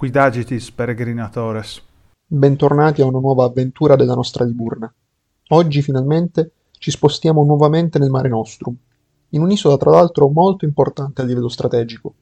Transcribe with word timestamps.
Quidagitis 0.00 0.70
peregrinatores. 0.70 1.78
Bentornati 2.26 3.02
a 3.02 3.04
una 3.04 3.18
nuova 3.18 3.44
avventura 3.44 3.96
della 3.96 4.14
nostra 4.14 4.46
Liburna. 4.46 4.90
Oggi 5.48 5.82
finalmente 5.82 6.52
ci 6.78 6.90
spostiamo 6.90 7.44
nuovamente 7.44 7.98
nel 7.98 8.08
Mare 8.08 8.30
Nostrum, 8.30 8.74
in 9.28 9.42
un'isola 9.42 9.76
tra 9.76 9.90
l'altro 9.90 10.30
molto 10.30 10.64
importante 10.64 11.20
a 11.20 11.26
livello 11.26 11.50
strategico. 11.50 12.14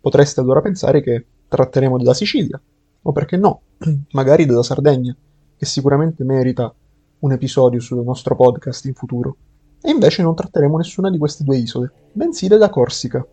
Potreste 0.00 0.38
allora 0.38 0.60
pensare 0.60 1.02
che 1.02 1.26
tratteremo 1.48 1.98
della 1.98 2.14
Sicilia, 2.14 2.62
o 3.02 3.10
perché 3.10 3.36
no, 3.36 3.62
magari 4.12 4.46
della 4.46 4.62
Sardegna, 4.62 5.16
che 5.56 5.66
sicuramente 5.66 6.22
merita 6.22 6.72
un 7.18 7.32
episodio 7.32 7.80
sul 7.80 8.04
nostro 8.04 8.36
podcast 8.36 8.84
in 8.84 8.94
futuro. 8.94 9.36
E 9.82 9.90
invece 9.90 10.22
non 10.22 10.36
tratteremo 10.36 10.76
nessuna 10.76 11.10
di 11.10 11.18
queste 11.18 11.42
due 11.42 11.56
isole, 11.56 11.90
bensì 12.12 12.46
della 12.46 12.70
Corsica. 12.70 13.26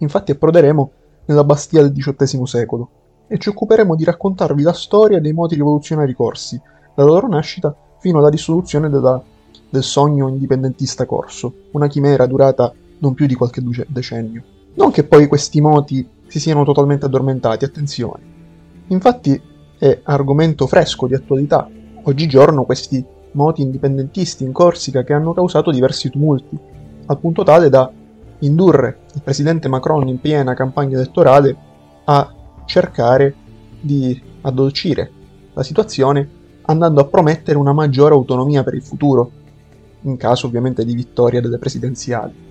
Infatti 0.00 0.32
approderemo 0.32 0.92
nella 1.30 1.44
Bastia 1.44 1.80
del 1.82 1.92
XVIII 1.92 2.44
secolo, 2.44 2.88
e 3.28 3.38
ci 3.38 3.50
occuperemo 3.50 3.94
di 3.94 4.02
raccontarvi 4.02 4.62
la 4.62 4.72
storia 4.72 5.20
dei 5.20 5.32
moti 5.32 5.54
rivoluzionari 5.54 6.12
corsi, 6.12 6.60
dalla 6.92 7.10
loro 7.10 7.28
nascita 7.28 7.72
fino 8.00 8.18
alla 8.18 8.30
dissoluzione 8.30 8.90
della, 8.90 9.22
del 9.68 9.84
sogno 9.84 10.26
indipendentista 10.26 11.06
corso, 11.06 11.54
una 11.70 11.86
chimera 11.86 12.26
durata 12.26 12.74
non 12.98 13.14
più 13.14 13.26
di 13.26 13.36
qualche 13.36 13.62
decennio. 13.86 14.42
Non 14.74 14.90
che 14.90 15.04
poi 15.04 15.28
questi 15.28 15.60
moti 15.60 16.06
si 16.26 16.40
siano 16.40 16.64
totalmente 16.64 17.06
addormentati, 17.06 17.64
attenzione. 17.64 18.22
Infatti 18.88 19.40
è 19.78 20.00
argomento 20.02 20.66
fresco 20.66 21.06
di 21.06 21.14
attualità. 21.14 21.68
Oggigiorno 22.02 22.64
questi 22.64 23.04
moti 23.32 23.62
indipendentisti 23.62 24.42
in 24.42 24.52
Corsica 24.52 25.04
che 25.04 25.12
hanno 25.12 25.32
causato 25.32 25.70
diversi 25.70 26.10
tumulti, 26.10 26.58
al 27.06 27.18
punto 27.18 27.44
tale 27.44 27.68
da 27.68 27.90
indurre 28.40 29.00
il 29.14 29.22
presidente 29.22 29.68
Macron 29.68 30.08
in 30.08 30.20
piena 30.20 30.54
campagna 30.54 30.96
elettorale 30.96 31.56
a 32.04 32.34
cercare 32.66 33.34
di 33.80 34.20
addolcire 34.42 35.10
la 35.52 35.62
situazione 35.62 36.28
andando 36.62 37.00
a 37.00 37.06
promettere 37.06 37.58
una 37.58 37.72
maggiore 37.72 38.14
autonomia 38.14 38.62
per 38.62 38.74
il 38.74 38.82
futuro, 38.82 39.30
in 40.02 40.16
caso 40.16 40.46
ovviamente 40.46 40.84
di 40.84 40.94
vittoria 40.94 41.40
delle 41.40 41.58
presidenziali. 41.58 42.48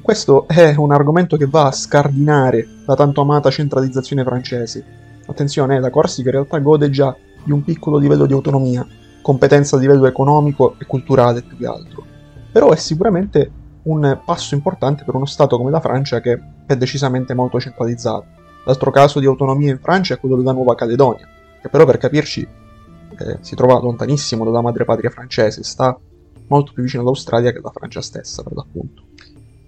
Questo 0.00 0.46
è 0.46 0.74
un 0.76 0.92
argomento 0.92 1.36
che 1.36 1.46
va 1.46 1.66
a 1.66 1.72
scardinare 1.72 2.66
la 2.86 2.94
tanto 2.94 3.22
amata 3.22 3.50
centralizzazione 3.50 4.22
francese. 4.22 4.84
Attenzione, 5.26 5.80
la 5.80 5.90
Corsica 5.90 6.28
in 6.28 6.34
realtà 6.34 6.58
gode 6.58 6.90
già 6.90 7.16
di 7.42 7.50
un 7.50 7.64
piccolo 7.64 7.96
livello 7.96 8.26
di 8.26 8.34
autonomia, 8.34 8.86
competenza 9.22 9.76
a 9.76 9.78
livello 9.78 10.06
economico 10.06 10.76
e 10.78 10.84
culturale 10.84 11.42
più 11.42 11.56
che 11.56 11.66
altro. 11.66 12.04
Però 12.52 12.70
è 12.70 12.76
sicuramente 12.76 13.50
un 13.84 14.20
passo 14.24 14.54
importante 14.54 15.04
per 15.04 15.14
uno 15.14 15.26
Stato 15.26 15.56
come 15.56 15.70
la 15.70 15.80
Francia 15.80 16.20
che 16.20 16.40
è 16.66 16.76
decisamente 16.76 17.34
molto 17.34 17.60
centralizzato. 17.60 18.26
L'altro 18.64 18.90
caso 18.90 19.20
di 19.20 19.26
autonomia 19.26 19.70
in 19.70 19.78
Francia 19.78 20.14
è 20.14 20.18
quello 20.18 20.36
della 20.36 20.52
Nuova 20.52 20.74
Caledonia, 20.74 21.28
che 21.60 21.68
però 21.68 21.84
per 21.84 21.98
capirci 21.98 22.40
eh, 22.40 23.38
si 23.40 23.54
trova 23.54 23.78
lontanissimo 23.78 24.44
dalla 24.44 24.62
madrepatria 24.62 25.10
francese, 25.10 25.62
sta 25.62 25.98
molto 26.46 26.72
più 26.72 26.82
vicino 26.82 27.02
all'Australia 27.02 27.52
che 27.52 27.58
alla 27.58 27.70
Francia 27.70 28.00
stessa, 28.00 28.42
per 28.42 28.54
l'appunto. 28.54 29.02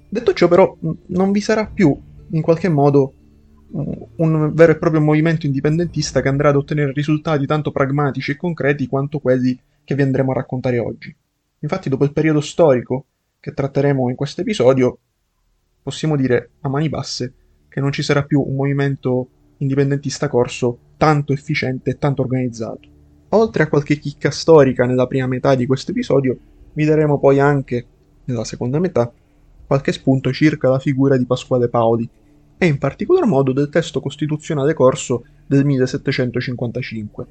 Detto 0.08 0.32
ciò, 0.32 0.48
però, 0.48 0.76
non 1.06 1.30
vi 1.30 1.40
sarà 1.40 1.66
più, 1.66 1.98
in 2.30 2.42
qualche 2.42 2.68
modo, 2.68 3.12
un 3.68 4.52
vero 4.54 4.72
e 4.72 4.76
proprio 4.76 5.00
movimento 5.00 5.44
indipendentista 5.44 6.22
che 6.22 6.28
andrà 6.28 6.48
ad 6.48 6.56
ottenere 6.56 6.92
risultati 6.92 7.44
tanto 7.46 7.72
pragmatici 7.72 8.30
e 8.30 8.36
concreti 8.36 8.86
quanto 8.86 9.18
quelli 9.18 9.58
che 9.84 9.94
vi 9.94 10.02
andremo 10.02 10.30
a 10.30 10.34
raccontare 10.34 10.78
oggi. 10.78 11.14
Infatti, 11.58 11.88
dopo 11.88 12.04
il 12.04 12.12
periodo 12.12 12.40
storico 12.40 13.06
che 13.46 13.54
tratteremo 13.54 14.10
in 14.10 14.16
questo 14.16 14.40
episodio, 14.40 14.98
possiamo 15.80 16.16
dire 16.16 16.50
a 16.62 16.68
mani 16.68 16.88
basse 16.88 17.32
che 17.68 17.78
non 17.78 17.92
ci 17.92 18.02
sarà 18.02 18.24
più 18.24 18.40
un 18.40 18.56
movimento 18.56 19.28
indipendentista 19.58 20.26
corso 20.26 20.78
tanto 20.96 21.32
efficiente 21.32 21.90
e 21.90 21.96
tanto 21.96 22.22
organizzato. 22.22 22.80
Oltre 23.28 23.62
a 23.62 23.68
qualche 23.68 24.00
chicca 24.00 24.32
storica 24.32 24.84
nella 24.84 25.06
prima 25.06 25.28
metà 25.28 25.54
di 25.54 25.64
questo 25.64 25.92
episodio, 25.92 26.36
vi 26.72 26.84
daremo 26.84 27.20
poi 27.20 27.38
anche, 27.38 27.86
nella 28.24 28.42
seconda 28.42 28.80
metà, 28.80 29.12
qualche 29.64 29.92
spunto 29.92 30.32
circa 30.32 30.68
la 30.68 30.80
figura 30.80 31.16
di 31.16 31.24
Pasquale 31.24 31.68
Paoli, 31.68 32.08
e 32.58 32.66
in 32.66 32.78
particolar 32.78 33.26
modo 33.26 33.52
del 33.52 33.68
testo 33.68 34.00
costituzionale 34.00 34.74
corso 34.74 35.24
del 35.46 35.64
1755, 35.64 37.26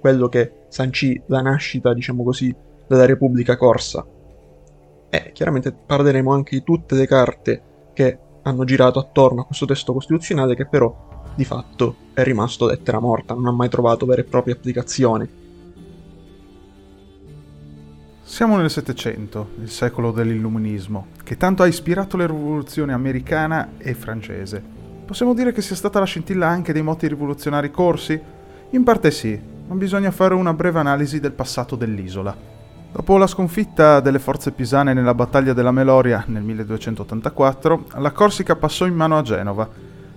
quello 0.00 0.28
che 0.28 0.64
sancì 0.70 1.22
la 1.26 1.40
nascita, 1.40 1.94
diciamo 1.94 2.24
così, 2.24 2.52
della 2.88 3.06
Repubblica 3.06 3.56
Corsa. 3.56 4.04
E 5.14 5.32
chiaramente 5.32 5.72
parleremo 5.72 6.32
anche 6.32 6.56
di 6.56 6.64
tutte 6.64 6.94
le 6.94 7.06
carte 7.06 7.62
che 7.92 8.18
hanno 8.44 8.64
girato 8.64 8.98
attorno 8.98 9.42
a 9.42 9.44
questo 9.44 9.66
testo 9.66 9.92
costituzionale 9.92 10.54
che 10.54 10.66
però 10.66 11.10
di 11.34 11.44
fatto 11.44 11.96
è 12.14 12.22
rimasto 12.22 12.66
lettera 12.66 12.98
morta, 12.98 13.34
non 13.34 13.48
ha 13.48 13.52
mai 13.52 13.68
trovato 13.68 14.06
vera 14.06 14.22
e 14.22 14.24
propria 14.24 14.54
applicazione. 14.54 15.28
Siamo 18.22 18.56
nel 18.56 18.70
Settecento, 18.70 19.50
il 19.60 19.68
secolo 19.68 20.12
dell'illuminismo, 20.12 21.08
che 21.22 21.36
tanto 21.36 21.62
ha 21.62 21.66
ispirato 21.66 22.16
le 22.16 22.26
rivoluzioni 22.26 22.92
americana 22.92 23.72
e 23.76 23.92
francese. 23.92 24.62
Possiamo 25.04 25.34
dire 25.34 25.52
che 25.52 25.60
sia 25.60 25.76
stata 25.76 25.98
la 25.98 26.06
scintilla 26.06 26.48
anche 26.48 26.72
dei 26.72 26.80
moti 26.80 27.06
rivoluzionari 27.06 27.70
corsi? 27.70 28.18
In 28.70 28.82
parte 28.82 29.10
sì, 29.10 29.38
ma 29.66 29.74
bisogna 29.74 30.10
fare 30.10 30.32
una 30.32 30.54
breve 30.54 30.78
analisi 30.78 31.20
del 31.20 31.32
passato 31.32 31.76
dell'isola. 31.76 32.61
Dopo 32.92 33.16
la 33.16 33.26
sconfitta 33.26 34.00
delle 34.00 34.18
forze 34.18 34.52
pisane 34.52 34.92
nella 34.92 35.14
battaglia 35.14 35.54
della 35.54 35.70
Meloria 35.70 36.24
nel 36.26 36.42
1284, 36.42 37.84
la 37.94 38.10
Corsica 38.10 38.54
passò 38.54 38.84
in 38.84 38.94
mano 38.94 39.16
a 39.16 39.22
Genova, 39.22 39.66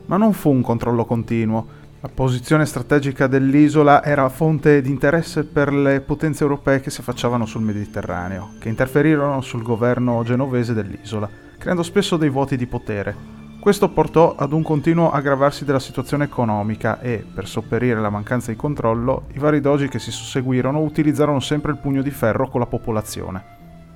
ma 0.07 0.17
non 0.17 0.33
fu 0.33 0.49
un 0.49 0.61
controllo 0.61 1.05
continuo. 1.05 1.65
La 2.01 2.09
posizione 2.13 2.65
strategica 2.65 3.27
dell'isola 3.27 4.03
era 4.03 4.27
fonte 4.27 4.81
di 4.81 4.89
interesse 4.89 5.45
per 5.45 5.71
le 5.71 6.01
potenze 6.01 6.43
europee 6.43 6.81
che 6.81 6.89
si 6.89 6.99
affacciavano 6.99 7.45
sul 7.45 7.61
Mediterraneo, 7.61 8.55
che 8.59 8.67
interferirono 8.67 9.39
sul 9.39 9.63
governo 9.63 10.21
genovese 10.23 10.73
dell'isola, 10.73 11.29
creando 11.57 11.81
spesso 11.81 12.17
dei 12.17 12.29
vuoti 12.29 12.57
di 12.57 12.67
potere. 12.67 13.44
Questo 13.65 13.89
portò 13.89 14.35
ad 14.35 14.53
un 14.53 14.61
continuo 14.61 15.09
aggravarsi 15.09 15.65
della 15.65 15.79
situazione 15.79 16.25
economica 16.25 16.99
e, 16.99 17.25
per 17.33 17.47
sopperire 17.47 17.97
alla 17.97 18.11
mancanza 18.11 18.51
di 18.51 18.57
controllo, 18.57 19.23
i 19.33 19.39
vari 19.39 19.59
dogi 19.59 19.87
che 19.87 19.97
si 19.97 20.11
susseguirono 20.11 20.81
utilizzarono 20.81 21.39
sempre 21.39 21.71
il 21.71 21.79
pugno 21.79 22.03
di 22.03 22.11
ferro 22.11 22.47
con 22.47 22.59
la 22.59 22.67
popolazione. 22.67 23.43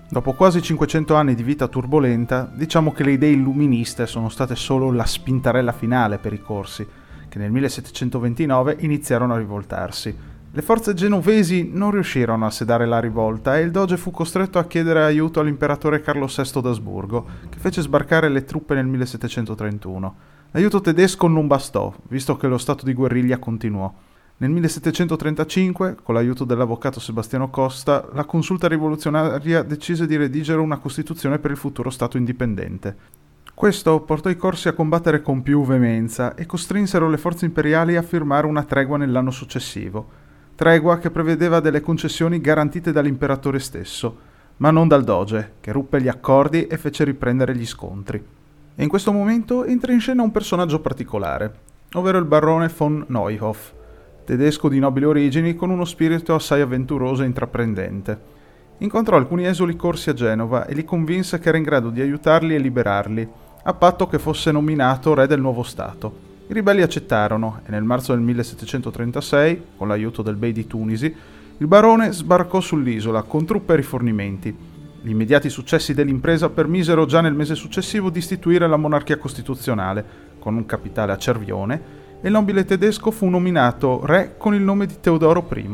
Dopo 0.09 0.33
quasi 0.33 0.63
500 0.63 1.13
anni 1.13 1.35
di 1.35 1.43
vita 1.43 1.67
turbolenta, 1.67 2.49
diciamo 2.51 2.91
che 2.91 3.03
le 3.03 3.11
idee 3.11 3.29
illuministe 3.29 4.07
sono 4.07 4.29
state 4.29 4.55
solo 4.55 4.91
la 4.91 5.05
spintarella 5.05 5.71
finale 5.71 6.17
per 6.17 6.33
i 6.33 6.41
corsi, 6.41 6.87
che 7.29 7.37
nel 7.37 7.51
1729 7.51 8.77
iniziarono 8.79 9.35
a 9.35 9.37
rivoltarsi, 9.37 10.17
le 10.51 10.63
forze 10.63 10.95
genovesi 10.95 11.69
non 11.71 11.91
riuscirono 11.91 12.43
a 12.43 12.49
sedare 12.49 12.87
la 12.87 12.99
rivolta 12.99 13.55
e 13.55 13.61
il 13.61 13.69
doge 13.69 13.97
fu 13.97 14.09
costretto 14.09 14.57
a 14.57 14.65
chiedere 14.65 15.03
aiuto 15.03 15.39
all'imperatore 15.39 16.01
Carlo 16.01 16.25
VI 16.25 16.59
d'Asburgo, 16.59 17.27
che 17.49 17.59
fece 17.59 17.83
sbarcare 17.83 18.29
le 18.29 18.43
truppe 18.45 18.73
nel 18.73 18.87
1731. 18.87 20.15
L'aiuto 20.49 20.81
tedesco 20.81 21.27
non 21.27 21.45
bastò, 21.45 21.93
visto 22.07 22.35
che 22.35 22.47
lo 22.47 22.57
stato 22.57 22.83
di 22.83 22.95
guerriglia 22.95 23.37
continuò. 23.37 23.93
Nel 24.37 24.49
1735, 24.49 25.97
con 26.01 26.15
l'aiuto 26.15 26.45
dell'avvocato 26.45 26.99
Sebastiano 26.99 27.51
Costa, 27.51 28.09
la 28.13 28.25
consulta 28.25 28.67
rivoluzionaria 28.67 29.61
decise 29.61 30.07
di 30.07 30.17
redigere 30.17 30.59
una 30.59 30.77
costituzione 30.77 31.37
per 31.37 31.51
il 31.51 31.57
futuro 31.57 31.91
Stato 31.91 32.17
indipendente. 32.17 32.95
Questo 33.53 33.99
portò 33.99 34.29
i 34.29 34.37
corsi 34.37 34.67
a 34.67 34.73
combattere 34.73 35.21
con 35.21 35.43
più 35.43 35.63
veemenza 35.63 36.33
e 36.33 36.47
costrinsero 36.47 37.07
le 37.07 37.17
forze 37.17 37.45
imperiali 37.45 37.97
a 37.97 38.01
firmare 38.01 38.47
una 38.47 38.63
tregua 38.63 38.97
nell'anno 38.97 39.31
successivo 39.31 40.18
tregua 40.59 40.97
che 40.97 41.09
prevedeva 41.09 41.61
delle 41.61 41.79
concessioni 41.79 42.41
garantite 42.41 42.91
dall'imperatore 42.91 43.59
stesso, 43.59 44.17
ma 44.57 44.71
non 44.71 44.89
dal 44.89 45.05
doge, 45.05 45.53
che 45.61 45.71
ruppe 45.71 46.01
gli 46.01 46.09
accordi 46.09 46.67
e 46.67 46.77
fece 46.77 47.05
riprendere 47.05 47.55
gli 47.55 47.65
scontri. 47.65 48.21
E 48.75 48.83
in 48.83 48.89
questo 48.89 49.13
momento 49.13 49.63
entra 49.63 49.93
in 49.93 50.01
scena 50.01 50.21
un 50.21 50.33
personaggio 50.33 50.81
particolare, 50.81 51.53
ovvero 51.93 52.17
il 52.17 52.25
barone 52.25 52.69
von 52.75 53.05
Neuhoff, 53.07 53.71
tedesco 54.25 54.67
di 54.67 54.79
nobili 54.79 55.05
origini 55.05 55.55
con 55.55 55.69
uno 55.69 55.85
spirito 55.85 56.35
assai 56.35 56.59
avventuroso 56.59 57.23
e 57.23 57.27
intraprendente. 57.27 58.19
Incontrò 58.79 59.15
alcuni 59.15 59.45
esuli 59.45 59.77
corsi 59.77 60.09
a 60.09 60.13
Genova 60.13 60.65
e 60.65 60.73
li 60.73 60.83
convinse 60.83 61.39
che 61.39 61.47
era 61.47 61.57
in 61.57 61.63
grado 61.63 61.89
di 61.89 62.01
aiutarli 62.01 62.53
e 62.53 62.59
liberarli, 62.59 63.29
a 63.63 63.73
patto 63.73 64.07
che 64.07 64.19
fosse 64.19 64.51
nominato 64.51 65.13
re 65.13 65.25
del 65.25 65.39
nuovo 65.39 65.63
Stato. 65.63 66.28
I 66.49 66.53
ribelli 66.53 66.81
accettarono 66.81 67.61
e 67.63 67.69
nel 67.69 67.83
marzo 67.83 68.11
del 68.11 68.23
1736, 68.23 69.61
con 69.77 69.87
l'aiuto 69.87 70.23
del 70.23 70.35
Bey 70.35 70.51
di 70.51 70.65
Tunisi, 70.65 71.15
il 71.57 71.67
barone 71.67 72.11
sbarcò 72.11 72.59
sull'isola 72.59 73.21
con 73.21 73.45
truppe 73.45 73.73
e 73.73 73.75
rifornimenti. 73.75 74.57
Gli 74.99 75.11
immediati 75.11 75.47
successi 75.47 75.93
dell'impresa 75.93 76.49
permisero 76.49 77.05
già 77.05 77.21
nel 77.21 77.35
mese 77.35 77.53
successivo 77.53 78.09
di 78.09 78.17
istituire 78.17 78.67
la 78.67 78.77
monarchia 78.77 79.19
costituzionale, 79.19 80.03
con 80.39 80.55
un 80.55 80.65
capitale 80.65 81.11
a 81.11 81.19
Cervione, 81.19 81.81
e 82.19 82.25
il 82.25 82.33
nobile 82.33 82.65
tedesco 82.65 83.11
fu 83.11 83.27
nominato 83.27 84.03
re 84.07 84.33
con 84.35 84.55
il 84.55 84.63
nome 84.63 84.87
di 84.87 84.95
Teodoro 84.99 85.47
I. 85.53 85.69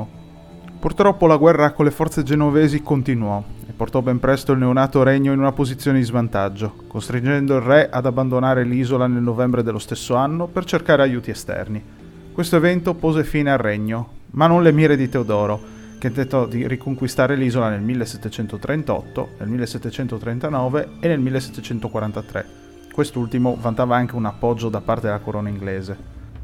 Purtroppo 0.77 1.25
la 1.25 1.37
guerra 1.37 1.71
con 1.71 1.85
le 1.85 1.91
forze 1.91 2.21
genovesi 2.21 2.81
continuò 2.81 3.41
e 3.67 3.71
portò 3.71 4.01
ben 4.01 4.19
presto 4.19 4.51
il 4.51 4.59
neonato 4.59 5.03
regno 5.03 5.33
in 5.33 5.39
una 5.39 5.51
posizione 5.51 5.99
di 5.99 6.05
svantaggio, 6.05 6.83
costringendo 6.87 7.55
il 7.55 7.61
re 7.61 7.89
ad 7.89 8.05
abbandonare 8.05 8.63
l'isola 8.63 9.07
nel 9.07 9.23
novembre 9.23 9.63
dello 9.63 9.79
stesso 9.79 10.15
anno 10.15 10.47
per 10.47 10.65
cercare 10.65 11.01
aiuti 11.01 11.31
esterni. 11.31 11.83
Questo 12.31 12.57
evento 12.57 12.93
pose 12.93 13.23
fine 13.23 13.51
al 13.51 13.57
regno, 13.57 14.09
ma 14.31 14.47
non 14.47 14.61
le 14.61 14.71
mire 14.71 14.95
di 14.95 15.09
Teodoro, 15.09 15.73
che 15.97 16.11
tentò 16.11 16.45
di 16.45 16.67
riconquistare 16.67 17.35
l'isola 17.35 17.69
nel 17.69 17.81
1738, 17.81 19.29
nel 19.39 19.47
1739 19.47 20.89
e 20.99 21.07
nel 21.07 21.19
1743. 21.19 22.45
Quest'ultimo 22.91 23.57
vantava 23.59 23.95
anche 23.95 24.15
un 24.15 24.25
appoggio 24.25 24.69
da 24.69 24.81
parte 24.81 25.07
della 25.07 25.19
corona 25.19 25.49
inglese, 25.49 25.97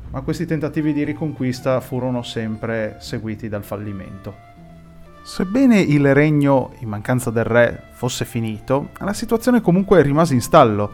ma 0.09 0.21
questi 0.21 0.45
tentativi 0.45 0.91
di 0.93 1.03
riconquista 1.03 1.79
furono 1.79 2.23
sempre 2.23 2.97
seguiti 2.99 3.47
dal 3.47 3.63
fallimento. 3.63 4.50
Sebbene 5.23 5.79
il 5.79 6.15
regno, 6.15 6.71
in 6.79 6.89
mancanza 6.89 7.29
del 7.29 7.43
re, 7.43 7.83
fosse 7.91 8.25
finito, 8.25 8.89
la 8.99 9.13
situazione 9.13 9.61
comunque 9.61 10.01
rimase 10.01 10.33
in 10.33 10.41
stallo. 10.41 10.91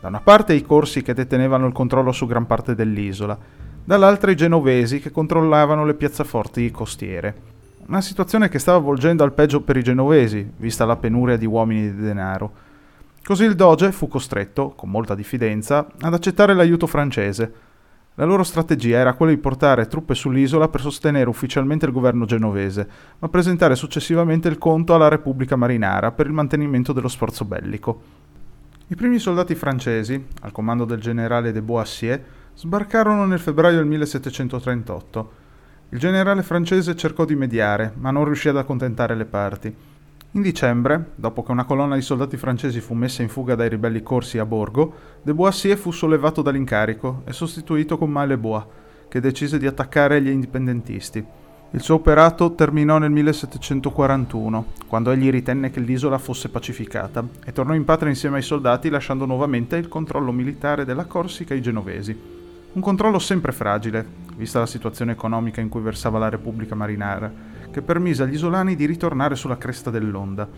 Da 0.00 0.08
una 0.08 0.20
parte 0.20 0.52
i 0.52 0.62
corsi 0.62 1.02
che 1.02 1.14
detenevano 1.14 1.66
il 1.66 1.72
controllo 1.72 2.10
su 2.10 2.26
gran 2.26 2.46
parte 2.46 2.74
dell'isola, 2.74 3.38
dall'altra 3.84 4.32
i 4.32 4.36
genovesi 4.36 4.98
che 4.98 5.12
controllavano 5.12 5.84
le 5.84 5.94
piazzaforti 5.94 6.70
costiere. 6.72 7.34
Una 7.86 8.00
situazione 8.00 8.48
che 8.48 8.58
stava 8.58 8.78
volgendo 8.78 9.22
al 9.22 9.32
peggio 9.32 9.60
per 9.60 9.76
i 9.76 9.84
genovesi, 9.84 10.46
vista 10.56 10.84
la 10.84 10.96
penuria 10.96 11.36
di 11.36 11.46
uomini 11.46 11.86
e 11.86 11.94
di 11.94 12.02
denaro. 12.02 12.52
Così 13.24 13.44
il 13.44 13.54
doge 13.54 13.92
fu 13.92 14.08
costretto, 14.08 14.70
con 14.70 14.90
molta 14.90 15.14
diffidenza, 15.14 15.86
ad 16.00 16.12
accettare 16.12 16.52
l'aiuto 16.52 16.88
francese. 16.88 17.52
La 18.18 18.24
loro 18.24 18.42
strategia 18.42 18.98
era 18.98 19.14
quella 19.14 19.30
di 19.30 19.38
portare 19.38 19.86
truppe 19.86 20.12
sull'isola 20.16 20.66
per 20.66 20.80
sostenere 20.80 21.28
ufficialmente 21.28 21.86
il 21.86 21.92
governo 21.92 22.24
genovese, 22.24 22.88
ma 23.20 23.28
presentare 23.28 23.76
successivamente 23.76 24.48
il 24.48 24.58
conto 24.58 24.92
alla 24.92 25.06
Repubblica 25.06 25.54
Marinara 25.54 26.10
per 26.10 26.26
il 26.26 26.32
mantenimento 26.32 26.92
dello 26.92 27.06
sforzo 27.06 27.44
bellico. 27.44 28.02
I 28.88 28.96
primi 28.96 29.20
soldati 29.20 29.54
francesi, 29.54 30.20
al 30.40 30.50
comando 30.50 30.84
del 30.84 30.98
generale 30.98 31.52
de 31.52 31.62
Boissier, 31.62 32.24
sbarcarono 32.54 33.24
nel 33.24 33.38
febbraio 33.38 33.76
del 33.76 33.86
1738 33.86 35.46
il 35.90 35.98
generale 35.98 36.42
francese 36.42 36.96
cercò 36.96 37.24
di 37.24 37.34
mediare, 37.34 37.92
ma 37.96 38.10
non 38.10 38.24
riuscì 38.24 38.48
ad 38.48 38.58
accontentare 38.58 39.14
le 39.14 39.24
parti. 39.24 39.74
In 40.38 40.44
dicembre, 40.44 41.14
dopo 41.16 41.42
che 41.42 41.50
una 41.50 41.64
colonna 41.64 41.96
di 41.96 42.00
soldati 42.00 42.36
francesi 42.36 42.80
fu 42.80 42.94
messa 42.94 43.22
in 43.22 43.28
fuga 43.28 43.56
dai 43.56 43.68
ribelli 43.68 44.04
corsi 44.04 44.38
a 44.38 44.46
Borgo, 44.46 44.94
de 45.20 45.34
Boissier 45.34 45.76
fu 45.76 45.90
sollevato 45.90 46.42
dall'incarico 46.42 47.22
e 47.24 47.32
sostituito 47.32 47.98
con 47.98 48.08
Maillebois, 48.08 48.62
che 49.08 49.18
decise 49.18 49.58
di 49.58 49.66
attaccare 49.66 50.22
gli 50.22 50.28
indipendentisti. 50.28 51.24
Il 51.72 51.82
suo 51.82 51.96
operato 51.96 52.54
terminò 52.54 52.98
nel 52.98 53.10
1741, 53.10 54.66
quando 54.86 55.10
egli 55.10 55.28
ritenne 55.28 55.70
che 55.70 55.80
l'isola 55.80 56.18
fosse 56.18 56.50
pacificata, 56.50 57.26
e 57.44 57.50
tornò 57.50 57.74
in 57.74 57.84
patria 57.84 58.10
insieme 58.10 58.36
ai 58.36 58.42
soldati 58.42 58.90
lasciando 58.90 59.26
nuovamente 59.26 59.74
il 59.74 59.88
controllo 59.88 60.30
militare 60.30 60.84
della 60.84 61.06
Corsica 61.06 61.52
ai 61.52 61.60
genovesi. 61.60 62.16
Un 62.74 62.80
controllo 62.80 63.18
sempre 63.18 63.50
fragile, 63.50 64.06
vista 64.36 64.60
la 64.60 64.66
situazione 64.66 65.10
economica 65.10 65.60
in 65.60 65.68
cui 65.68 65.80
versava 65.80 66.20
la 66.20 66.28
Repubblica 66.28 66.76
Marinara, 66.76 67.56
che 67.70 67.82
permise 67.82 68.22
agli 68.22 68.34
isolani 68.34 68.76
di 68.76 68.86
ritornare 68.86 69.34
sulla 69.34 69.58
cresta 69.58 69.90
dell'onda. 69.90 70.48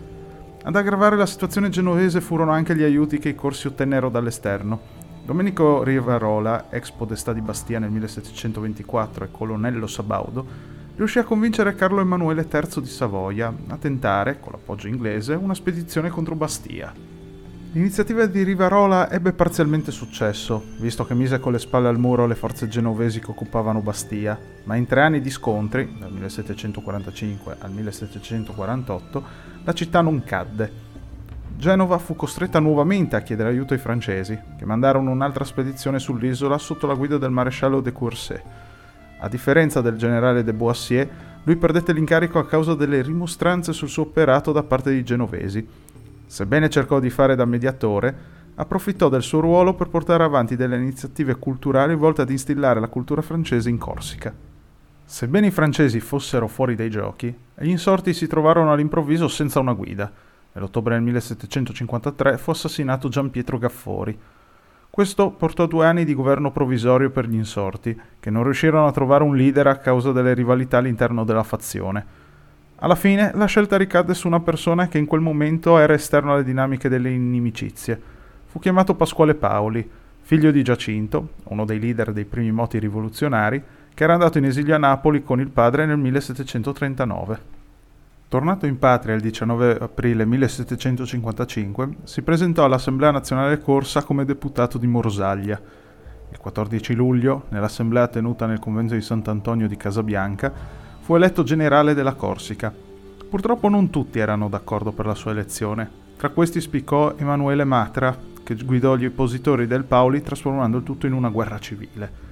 Ad 0.62 0.76
aggravare 0.76 1.16
la 1.16 1.26
situazione 1.26 1.68
genovese 1.70 2.20
furono 2.20 2.52
anche 2.52 2.76
gli 2.76 2.82
aiuti 2.82 3.18
che 3.18 3.30
i 3.30 3.34
corsi 3.34 3.66
ottennero 3.66 4.08
dall'esterno. 4.08 4.80
Domenico 5.24 5.82
Rivarola, 5.82 6.66
ex 6.70 6.90
podestà 6.90 7.32
di 7.32 7.40
Bastia 7.40 7.78
nel 7.78 7.90
1724 7.90 9.24
e 9.24 9.28
colonnello 9.30 9.86
Sabaudo, 9.86 10.46
riuscì 10.96 11.18
a 11.18 11.24
convincere 11.24 11.74
Carlo 11.74 12.00
Emanuele 12.00 12.46
III 12.50 12.82
di 12.82 12.88
Savoia 12.88 13.52
a 13.68 13.76
tentare, 13.76 14.38
con 14.40 14.52
l'appoggio 14.52 14.88
inglese, 14.88 15.34
una 15.34 15.54
spedizione 15.54 16.10
contro 16.10 16.34
Bastia. 16.34 17.09
L'iniziativa 17.72 18.26
di 18.26 18.43
Rivarola 18.43 19.12
ebbe 19.12 19.32
parzialmente 19.32 19.93
successo, 19.93 20.61
visto 20.78 21.05
che 21.05 21.14
mise 21.14 21.38
con 21.38 21.52
le 21.52 21.61
spalle 21.61 21.87
al 21.87 22.00
muro 22.00 22.26
le 22.26 22.34
forze 22.34 22.67
genovesi 22.67 23.20
che 23.20 23.31
occupavano 23.31 23.81
Bastia, 23.81 24.37
ma 24.64 24.75
in 24.75 24.87
tre 24.87 25.02
anni 25.02 25.20
di 25.20 25.31
scontri, 25.31 25.96
dal 25.96 26.11
1745 26.11 27.56
al 27.61 27.70
1748, 27.70 29.25
la 29.62 29.72
città 29.72 30.00
non 30.00 30.25
cadde. 30.25 30.72
Genova 31.56 31.99
fu 31.99 32.17
costretta 32.17 32.58
nuovamente 32.58 33.14
a 33.14 33.20
chiedere 33.20 33.50
aiuto 33.50 33.73
ai 33.73 33.78
francesi, 33.78 34.37
che 34.58 34.64
mandarono 34.64 35.12
un'altra 35.12 35.44
spedizione 35.44 36.00
sull'isola 36.00 36.58
sotto 36.58 36.88
la 36.88 36.94
guida 36.94 37.19
del 37.19 37.31
maresciallo 37.31 37.81
de 37.81 37.93
Courset. 37.93 38.43
A 39.20 39.28
differenza 39.28 39.81
del 39.81 39.96
generale 39.96 40.43
de 40.43 40.52
Boissier, 40.52 41.08
lui 41.44 41.55
perdette 41.55 41.93
l'incarico 41.93 42.40
a 42.40 42.46
causa 42.46 42.75
delle 42.75 43.00
rimostranze 43.00 43.73
sul 43.73 43.88
suo 43.88 44.02
operato 44.02 44.50
da 44.50 44.64
parte 44.64 44.90
dei 44.90 45.05
genovesi, 45.05 45.64
Sebbene 46.30 46.70
cercò 46.70 47.00
di 47.00 47.10
fare 47.10 47.34
da 47.34 47.44
mediatore, 47.44 48.16
approfittò 48.54 49.08
del 49.08 49.20
suo 49.20 49.40
ruolo 49.40 49.74
per 49.74 49.88
portare 49.88 50.22
avanti 50.22 50.54
delle 50.54 50.76
iniziative 50.76 51.34
culturali 51.34 51.96
volte 51.96 52.22
ad 52.22 52.30
instillare 52.30 52.78
la 52.78 52.86
cultura 52.86 53.20
francese 53.20 53.68
in 53.68 53.78
Corsica. 53.78 54.32
Sebbene 55.04 55.48
i 55.48 55.50
francesi 55.50 55.98
fossero 55.98 56.46
fuori 56.46 56.76
dai 56.76 56.88
giochi, 56.88 57.36
gli 57.56 57.68
insorti 57.68 58.14
si 58.14 58.28
trovarono 58.28 58.70
all'improvviso 58.70 59.26
senza 59.26 59.58
una 59.58 59.72
guida. 59.72 60.08
Nell'ottobre 60.52 60.94
del 60.94 61.02
1753 61.02 62.38
fu 62.38 62.52
assassinato 62.52 63.08
Gian 63.08 63.28
Pietro 63.30 63.58
Gaffori. 63.58 64.16
Questo 64.88 65.32
portò 65.32 65.66
due 65.66 65.84
anni 65.84 66.04
di 66.04 66.14
governo 66.14 66.52
provvisorio 66.52 67.10
per 67.10 67.26
gli 67.26 67.34
insorti, 67.34 68.00
che 68.20 68.30
non 68.30 68.44
riuscirono 68.44 68.86
a 68.86 68.92
trovare 68.92 69.24
un 69.24 69.34
leader 69.34 69.66
a 69.66 69.78
causa 69.78 70.12
delle 70.12 70.34
rivalità 70.34 70.78
all'interno 70.78 71.24
della 71.24 71.42
fazione. 71.42 72.19
Alla 72.82 72.94
fine 72.94 73.30
la 73.34 73.44
scelta 73.44 73.76
ricadde 73.76 74.14
su 74.14 74.26
una 74.26 74.40
persona 74.40 74.88
che 74.88 74.96
in 74.96 75.04
quel 75.04 75.20
momento 75.20 75.76
era 75.76 75.92
esterno 75.92 76.32
alle 76.32 76.44
dinamiche 76.44 76.88
delle 76.88 77.10
inimicizie. 77.10 78.00
Fu 78.46 78.58
chiamato 78.58 78.94
Pasquale 78.94 79.34
Paoli, 79.34 79.86
figlio 80.22 80.50
di 80.50 80.62
Giacinto, 80.62 81.34
uno 81.44 81.66
dei 81.66 81.78
leader 81.78 82.12
dei 82.12 82.24
primi 82.24 82.50
moti 82.52 82.78
rivoluzionari, 82.78 83.62
che 83.92 84.02
era 84.02 84.14
andato 84.14 84.38
in 84.38 84.46
esilio 84.46 84.74
a 84.74 84.78
Napoli 84.78 85.22
con 85.22 85.40
il 85.40 85.50
padre 85.50 85.84
nel 85.84 85.98
1739. 85.98 87.58
Tornato 88.28 88.64
in 88.64 88.78
patria 88.78 89.14
il 89.14 89.20
19 89.20 89.76
aprile 89.78 90.24
1755, 90.24 91.88
si 92.04 92.22
presentò 92.22 92.64
all'Assemblea 92.64 93.10
nazionale 93.10 93.58
corsa 93.58 94.04
come 94.04 94.24
deputato 94.24 94.78
di 94.78 94.86
Morsaglia. 94.86 95.60
Il 96.30 96.38
14 96.38 96.94
luglio, 96.94 97.44
nell'assemblea 97.50 98.08
tenuta 98.08 98.46
nel 98.46 98.58
convento 98.58 98.94
di 98.94 99.02
Sant'Antonio 99.02 99.68
di 99.68 99.76
Casabianca, 99.76 100.88
fu 101.00 101.14
eletto 101.16 101.42
generale 101.42 101.95
della 101.95 102.14
Corsica. 102.14 102.73
Purtroppo 103.28 103.69
non 103.69 103.90
tutti 103.90 104.19
erano 104.19 104.49
d'accordo 104.49 104.92
per 104.92 105.07
la 105.07 105.14
sua 105.14 105.30
elezione. 105.30 105.88
Tra 106.16 106.30
questi 106.30 106.61
spiccò 106.61 107.14
Emanuele 107.16 107.64
Matra, 107.64 108.16
che 108.42 108.54
guidò 108.54 108.97
gli 108.97 109.07
oppositori 109.07 109.66
del 109.66 109.85
Paoli 109.85 110.23
trasformando 110.23 110.78
il 110.78 110.83
tutto 110.83 111.07
in 111.07 111.12
una 111.12 111.28
guerra 111.28 111.59
civile. 111.59 112.28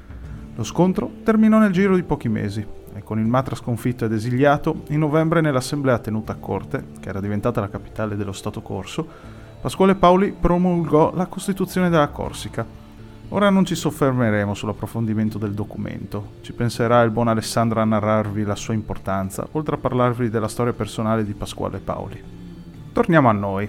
Lo 0.55 0.65
scontro 0.65 1.11
terminò 1.23 1.59
nel 1.59 1.73
giro 1.73 1.95
di 1.95 2.03
pochi 2.03 2.29
mesi 2.29 2.67
e 2.95 3.03
con 3.03 3.19
il 3.19 3.27
Matra 3.27 3.55
sconfitto 3.55 4.05
ed 4.05 4.13
esiliato, 4.13 4.83
in 4.89 4.99
novembre 4.99 5.41
nell'assemblea 5.41 5.99
tenuta 5.99 6.33
a 6.33 6.37
Corte, 6.37 6.87
che 7.01 7.09
era 7.09 7.21
diventata 7.21 7.61
la 7.61 7.69
capitale 7.69 8.17
dello 8.17 8.33
Stato 8.33 8.61
Corso, 8.61 9.37
Pasquale 9.61 9.97
Paoli 9.97 10.33
promulgò 10.33 11.13
la 11.15 11.27
Costituzione 11.27 11.91
della 11.91 12.09
Corsica, 12.09 12.65
Ora 13.31 13.51
non 13.51 13.67
ci 13.67 13.75
soffermeremo 13.75 14.55
sull'approfondimento 14.55 15.37
del 15.37 15.53
documento, 15.53 16.37
ci 16.41 16.55
penserà 16.55 17.03
il 17.03 17.11
buon 17.11 17.29
Alessandro 17.29 17.79
a 17.79 17.85
narrarvi 17.85 18.43
la 18.43 18.55
sua 18.55 18.73
importanza, 18.73 19.47
oltre 19.53 19.75
a 19.75 19.79
parlarvi 19.79 20.31
della 20.31 20.49
storia 20.49 20.73
personale 20.73 21.27
di 21.27 21.35
Pasquale 21.35 21.79
Paoli. 21.79 22.23
Torniamo 22.91 23.29
a 23.29 23.33
noi. 23.33 23.69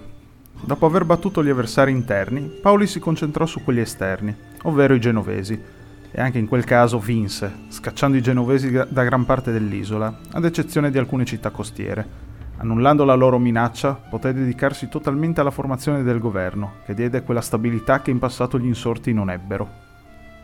Dopo 0.62 0.86
aver 0.86 1.04
battuto 1.04 1.44
gli 1.44 1.50
avversari 1.50 1.92
interni, 1.92 2.40
Paoli 2.62 2.88
si 2.88 3.02
concentrò 3.02 3.46
su 3.46 3.62
quelli 3.62 3.82
esterni, 3.82 4.34
ovvero 4.64 4.94
i 4.94 5.00
genovesi, 5.02 5.62
e 6.10 6.22
anche 6.22 6.38
in 6.38 6.48
quel 6.48 6.64
caso 6.64 6.98
vinse, 6.98 7.52
scacciando 7.68 8.16
i 8.16 8.22
genovesi 8.22 8.72
da 8.72 9.04
gran 9.04 9.26
parte 9.26 9.52
dell'isola, 9.52 10.20
ad 10.32 10.46
eccezione 10.46 10.90
di 10.90 10.98
alcune 10.98 11.26
città 11.26 11.50
costiere, 11.50 12.29
Annullando 12.62 13.06
la 13.06 13.16
loro 13.16 13.40
minaccia, 13.40 13.94
poté 13.94 14.34
dedicarsi 14.34 14.90
totalmente 14.90 15.40
alla 15.40 15.50
formazione 15.50 16.04
del 16.04 16.20
governo, 16.20 16.74
che 16.86 16.94
diede 16.94 17.24
quella 17.24 17.40
stabilità 17.40 18.02
che 18.02 18.12
in 18.12 18.20
passato 18.20 18.60
gli 18.60 18.66
insorti 18.66 19.14
non 19.14 19.30
ebbero. 19.30 19.88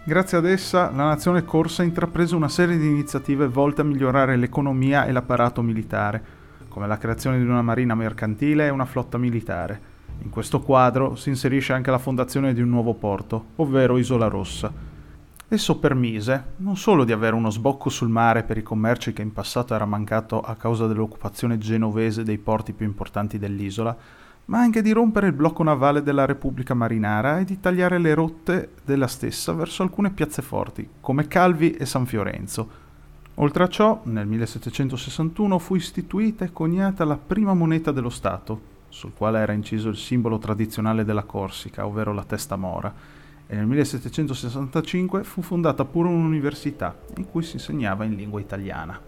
Grazie 0.05 0.37
ad 0.37 0.45
essa, 0.45 0.89
la 0.91 1.07
nazione 1.07 1.43
corsa 1.43 1.83
intraprese 1.83 2.33
una 2.33 2.47
serie 2.47 2.77
di 2.77 2.87
iniziative 2.87 3.49
volte 3.49 3.81
a 3.81 3.83
migliorare 3.83 4.37
l'economia 4.37 5.05
e 5.05 5.11
l'apparato 5.11 5.61
militare, 5.61 6.23
come 6.69 6.87
la 6.87 6.97
creazione 6.97 7.37
di 7.37 7.43
una 7.43 7.61
marina 7.61 7.95
mercantile 7.95 8.67
e 8.67 8.69
una 8.69 8.85
flotta 8.85 9.17
militare. 9.17 9.93
In 10.21 10.29
questo 10.29 10.61
quadro 10.61 11.15
si 11.15 11.27
inserisce 11.27 11.73
anche 11.73 11.91
la 11.91 11.97
fondazione 11.97 12.53
di 12.53 12.61
un 12.61 12.69
nuovo 12.69 12.93
porto, 12.93 13.47
ovvero 13.57 13.97
Isola 13.97 14.27
Rossa, 14.27 14.71
Esso 15.47 15.77
permise 15.77 16.53
non 16.57 16.75
solo 16.75 17.03
di 17.03 17.11
avere 17.11 17.35
uno 17.35 17.51
sbocco 17.51 17.89
sul 17.89 18.09
mare 18.09 18.41
per 18.41 18.57
i 18.57 18.63
commerci 18.63 19.13
che 19.13 19.21
in 19.21 19.31
passato 19.31 19.75
era 19.75 19.85
mancato 19.85 20.41
a 20.41 20.55
causa 20.55 20.87
dell'occupazione 20.87 21.59
genovese 21.59 22.23
dei 22.23 22.39
porti 22.39 22.73
più 22.73 22.87
importanti 22.87 23.37
dell'isola, 23.37 23.95
ma 24.45 24.57
anche 24.57 24.81
di 24.81 24.91
rompere 24.91 25.27
il 25.27 25.33
blocco 25.33 25.61
navale 25.61 26.01
della 26.01 26.25
Repubblica 26.25 26.73
Marinara 26.73 27.37
e 27.37 27.43
di 27.43 27.59
tagliare 27.59 27.99
le 27.99 28.15
rotte 28.15 28.71
della 28.83 29.05
stessa 29.05 29.53
verso 29.53 29.83
alcune 29.83 30.09
piazze 30.09 30.41
forti, 30.41 30.89
come 30.99 31.27
Calvi 31.27 31.73
e 31.73 31.85
San 31.85 32.07
Fiorenzo. 32.07 32.83
Oltre 33.35 33.63
a 33.63 33.67
ciò, 33.67 34.01
nel 34.05 34.25
1761 34.25 35.59
fu 35.59 35.75
istituita 35.75 36.43
e 36.43 36.51
coniata 36.51 37.05
la 37.05 37.17
prima 37.17 37.53
moneta 37.53 37.91
dello 37.91 38.09
Stato, 38.09 38.73
sul 38.89 39.13
quale 39.15 39.37
era 39.37 39.53
inciso 39.53 39.89
il 39.89 39.97
simbolo 39.97 40.39
tradizionale 40.39 41.05
della 41.05 41.23
Corsica, 41.23 41.85
ovvero 41.85 42.13
la 42.13 42.23
testa 42.23 42.55
mora, 42.55 42.93
e 43.47 43.55
nel 43.55 43.65
1765 43.67 45.23
fu 45.23 45.41
fondata 45.41 45.85
pure 45.85 46.09
un'università 46.09 46.95
in 47.17 47.29
cui 47.29 47.43
si 47.43 47.53
insegnava 47.53 48.03
in 48.03 48.15
lingua 48.15 48.39
italiana. 48.39 48.99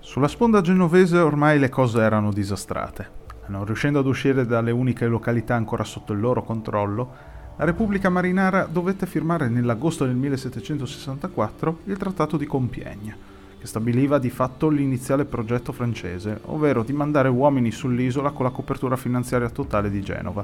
Sulla 0.00 0.28
sponda 0.28 0.60
genovese 0.60 1.18
ormai 1.18 1.58
le 1.58 1.68
cose 1.68 2.00
erano 2.00 2.32
disastrate. 2.32 3.18
Non 3.46 3.64
riuscendo 3.64 3.98
ad 3.98 4.06
uscire 4.06 4.46
dalle 4.46 4.70
uniche 4.70 5.06
località 5.06 5.54
ancora 5.54 5.84
sotto 5.84 6.12
il 6.12 6.20
loro 6.20 6.42
controllo, 6.42 7.28
la 7.56 7.64
Repubblica 7.64 8.08
Marinara 8.08 8.64
dovette 8.64 9.06
firmare 9.06 9.48
nell'agosto 9.48 10.06
del 10.06 10.14
1764 10.14 11.80
il 11.84 11.98
Trattato 11.98 12.36
di 12.38 12.46
Compiègne, 12.46 13.16
che 13.58 13.66
stabiliva 13.66 14.18
di 14.18 14.30
fatto 14.30 14.70
l'iniziale 14.70 15.26
progetto 15.26 15.70
francese, 15.70 16.40
ovvero 16.46 16.82
di 16.82 16.94
mandare 16.94 17.28
uomini 17.28 17.70
sull'isola 17.70 18.30
con 18.30 18.46
la 18.46 18.50
copertura 18.50 18.96
finanziaria 18.96 19.50
totale 19.50 19.90
di 19.90 20.00
Genova, 20.00 20.42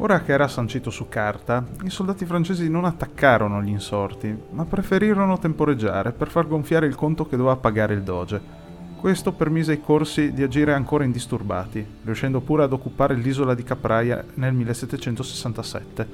Ora 0.00 0.20
che 0.20 0.30
era 0.30 0.46
sancito 0.46 0.90
su 0.90 1.08
carta, 1.08 1.64
i 1.82 1.90
soldati 1.90 2.24
francesi 2.24 2.70
non 2.70 2.84
attaccarono 2.84 3.60
gli 3.60 3.70
insorti, 3.70 4.32
ma 4.50 4.64
preferirono 4.64 5.40
temporeggiare 5.40 6.12
per 6.12 6.28
far 6.28 6.46
gonfiare 6.46 6.86
il 6.86 6.94
conto 6.94 7.26
che 7.26 7.36
doveva 7.36 7.56
pagare 7.56 7.94
il 7.94 8.02
doge. 8.02 8.40
Questo 8.96 9.32
permise 9.32 9.72
ai 9.72 9.80
corsi 9.80 10.32
di 10.32 10.44
agire 10.44 10.72
ancora 10.72 11.02
indisturbati, 11.02 11.84
riuscendo 12.04 12.40
pure 12.40 12.62
ad 12.62 12.72
occupare 12.72 13.16
l'isola 13.16 13.54
di 13.54 13.64
Capraia 13.64 14.24
nel 14.34 14.54
1767. 14.54 16.06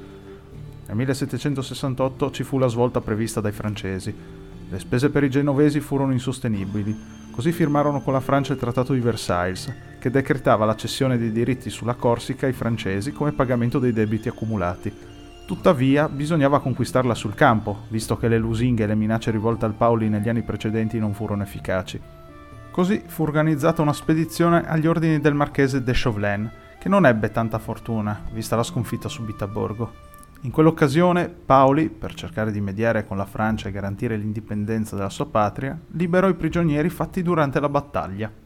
Nel 0.87 0.95
1768 0.95 2.31
ci 2.31 2.41
fu 2.41 2.57
la 2.57 2.67
svolta 2.67 3.01
prevista 3.01 3.39
dai 3.39 3.51
francesi. 3.51 4.15
Le 4.67 4.79
spese 4.79 5.11
per 5.11 5.23
i 5.23 5.29
genovesi 5.29 5.79
furono 5.79 6.11
insostenibili, 6.11 7.15
Così 7.35 7.51
firmarono 7.51 7.99
con 7.99 8.13
la 8.13 8.21
Francia 8.21 8.53
il 8.53 8.59
Trattato 8.59 8.93
di 8.93 9.01
Versailles, 9.01 9.69
che 10.05 10.11
decretava 10.11 10.65
la 10.65 10.75
cessione 10.75 11.17
dei 11.17 11.31
diritti 11.31 11.71
sulla 11.71 11.95
Corsica 11.95 12.45
ai 12.45 12.53
francesi 12.53 13.11
come 13.11 13.31
pagamento 13.31 13.79
dei 13.79 13.91
debiti 13.91 14.27
accumulati. 14.27 14.93
Tuttavia, 15.47 16.07
bisognava 16.07 16.61
conquistarla 16.61 17.15
sul 17.15 17.33
campo, 17.33 17.85
visto 17.87 18.15
che 18.15 18.27
le 18.27 18.37
lusinghe 18.37 18.83
e 18.83 18.85
le 18.85 18.93
minacce 18.93 19.31
rivolte 19.31 19.65
al 19.65 19.73
Paoli 19.73 20.07
negli 20.07 20.29
anni 20.29 20.43
precedenti 20.43 20.99
non 20.99 21.15
furono 21.15 21.41
efficaci. 21.41 21.99
Così 22.69 23.01
fu 23.07 23.23
organizzata 23.23 23.81
una 23.81 23.93
spedizione 23.93 24.67
agli 24.67 24.85
ordini 24.85 25.19
del 25.19 25.33
marchese 25.33 25.81
de 25.81 25.93
Chauvelin, 25.95 26.51
che 26.77 26.87
non 26.87 27.07
ebbe 27.07 27.31
tanta 27.31 27.57
fortuna, 27.57 28.25
vista 28.31 28.55
la 28.55 28.61
sconfitta 28.61 29.09
subita 29.09 29.45
a 29.45 29.47
Borgo. 29.47 29.91
In 30.41 30.51
quell'occasione 30.51 31.29
Paoli, 31.29 31.89
per 31.89 32.13
cercare 32.13 32.51
di 32.51 32.61
mediare 32.61 33.07
con 33.07 33.17
la 33.17 33.25
Francia 33.25 33.69
e 33.69 33.71
garantire 33.71 34.17
l'indipendenza 34.17 34.95
della 34.95 35.09
sua 35.09 35.25
patria, 35.25 35.75
liberò 35.93 36.29
i 36.29 36.35
prigionieri 36.35 36.89
fatti 36.89 37.23
durante 37.23 37.59
la 37.59 37.69
battaglia. 37.69 38.43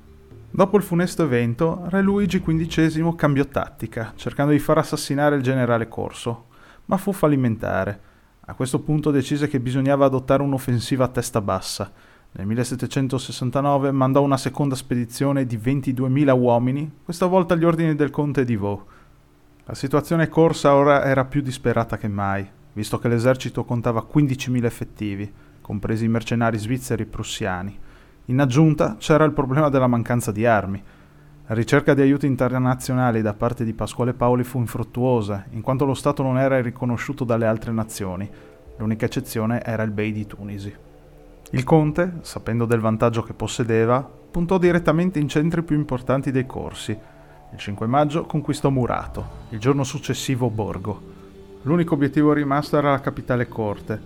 Dopo 0.51 0.77
il 0.77 0.83
funesto 0.83 1.23
evento, 1.23 1.83
Re 1.87 2.01
Luigi 2.01 2.41
XV 2.41 3.15
cambiò 3.15 3.45
tattica, 3.45 4.13
cercando 4.15 4.51
di 4.51 4.59
far 4.59 4.77
assassinare 4.79 5.35
il 5.35 5.41
generale 5.41 5.87
Corso, 5.87 6.47
ma 6.85 6.97
fu 6.97 7.11
fallimentare. 7.11 7.99
A 8.41 8.53
questo 8.53 8.79
punto 8.79 9.11
decise 9.11 9.47
che 9.47 9.59
bisognava 9.59 10.05
adottare 10.05 10.41
un'offensiva 10.41 11.05
a 11.05 11.09
testa 11.09 11.41
bassa. 11.41 11.91
Nel 12.31 12.45
1769 12.47 13.91
mandò 13.91 14.21
una 14.21 14.37
seconda 14.37 14.75
spedizione 14.75 15.45
di 15.45 15.57
22.000 15.57 16.37
uomini, 16.37 16.91
questa 17.03 17.25
volta 17.25 17.53
agli 17.53 17.65
ordini 17.65 17.95
del 17.95 18.09
conte 18.09 18.43
di 18.43 18.55
Vaux 18.55 18.83
la 19.69 19.75
situazione 19.75 20.29
corsa 20.29 20.73
ora 20.73 21.03
era 21.03 21.25
più 21.25 21.41
disperata 21.41 21.95
che 21.95 22.07
mai, 22.07 22.43
visto 22.73 22.97
che 22.97 23.07
l'esercito 23.07 23.63
contava 23.65 24.03
15.000 24.11 24.65
effettivi, 24.65 25.31
compresi 25.61 26.05
i 26.05 26.07
mercenari 26.07 26.57
svizzeri 26.57 27.03
e 27.03 27.05
prussiani. 27.05 27.79
In 28.29 28.39
aggiunta 28.39 28.95
c'era 28.99 29.23
il 29.23 29.31
problema 29.31 29.69
della 29.69 29.87
mancanza 29.87 30.31
di 30.31 30.45
armi. 30.45 30.79
La 31.47 31.55
ricerca 31.55 31.95
di 31.95 32.01
aiuti 32.01 32.27
internazionali 32.27 33.23
da 33.23 33.33
parte 33.33 33.63
di 33.63 33.73
Pasquale 33.73 34.13
Paoli 34.13 34.43
fu 34.43 34.59
infruttuosa, 34.59 35.45
in 35.49 35.61
quanto 35.61 35.83
lo 35.83 35.95
Stato 35.95 36.21
non 36.21 36.37
era 36.37 36.61
riconosciuto 36.61 37.23
dalle 37.23 37.47
altre 37.47 37.71
nazioni. 37.71 38.29
L'unica 38.77 39.07
eccezione 39.07 39.63
era 39.63 39.81
il 39.81 39.89
Bey 39.89 40.11
di 40.11 40.27
Tunisi. 40.27 40.71
Il 41.49 41.63
conte, 41.63 42.17
sapendo 42.21 42.65
del 42.65 42.79
vantaggio 42.79 43.23
che 43.23 43.33
possedeva, 43.33 44.07
puntò 44.29 44.59
direttamente 44.59 45.17
in 45.17 45.27
centri 45.27 45.63
più 45.63 45.75
importanti 45.75 46.29
dei 46.29 46.45
corsi, 46.45 46.91
il 46.91 47.57
5 47.57 47.87
maggio 47.87 48.25
conquistò 48.25 48.69
Murato, 48.69 49.27
il 49.49 49.59
giorno 49.59 49.83
successivo 49.83 50.51
Borgo. 50.51 51.01
L'unico 51.63 51.95
obiettivo 51.95 52.31
rimasto 52.33 52.77
era 52.77 52.91
la 52.91 52.99
capitale 52.99 53.47
corte, 53.47 53.99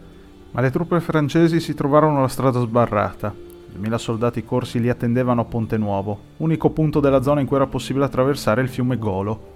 ma 0.52 0.62
le 0.62 0.72
truppe 0.72 1.02
francesi 1.02 1.60
si 1.60 1.74
trovarono 1.74 2.22
la 2.22 2.30
strada 2.30 2.62
sbarrata. 2.62 3.52
Duemila 3.74 3.98
soldati 3.98 4.44
corsi 4.44 4.80
li 4.80 4.88
attendevano 4.88 5.42
a 5.42 5.46
Ponte 5.46 5.78
Nuovo, 5.78 6.20
unico 6.38 6.70
punto 6.70 7.00
della 7.00 7.24
zona 7.24 7.42
in 7.42 7.48
cui 7.48 7.56
era 7.56 7.66
possibile 7.66 8.06
attraversare 8.06 8.62
il 8.62 8.70
fiume 8.70 9.00
Golo. 9.00 9.52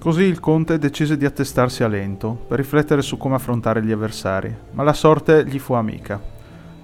Così 0.00 0.24
il 0.24 0.40
conte 0.40 0.78
decise 0.78 1.16
di 1.16 1.24
attestarsi 1.24 1.84
a 1.84 1.86
Lento 1.86 2.44
per 2.48 2.58
riflettere 2.58 3.02
su 3.02 3.16
come 3.16 3.36
affrontare 3.36 3.80
gli 3.84 3.92
avversari, 3.92 4.52
ma 4.72 4.82
la 4.82 4.92
sorte 4.92 5.46
gli 5.46 5.60
fu 5.60 5.74
amica. 5.74 6.20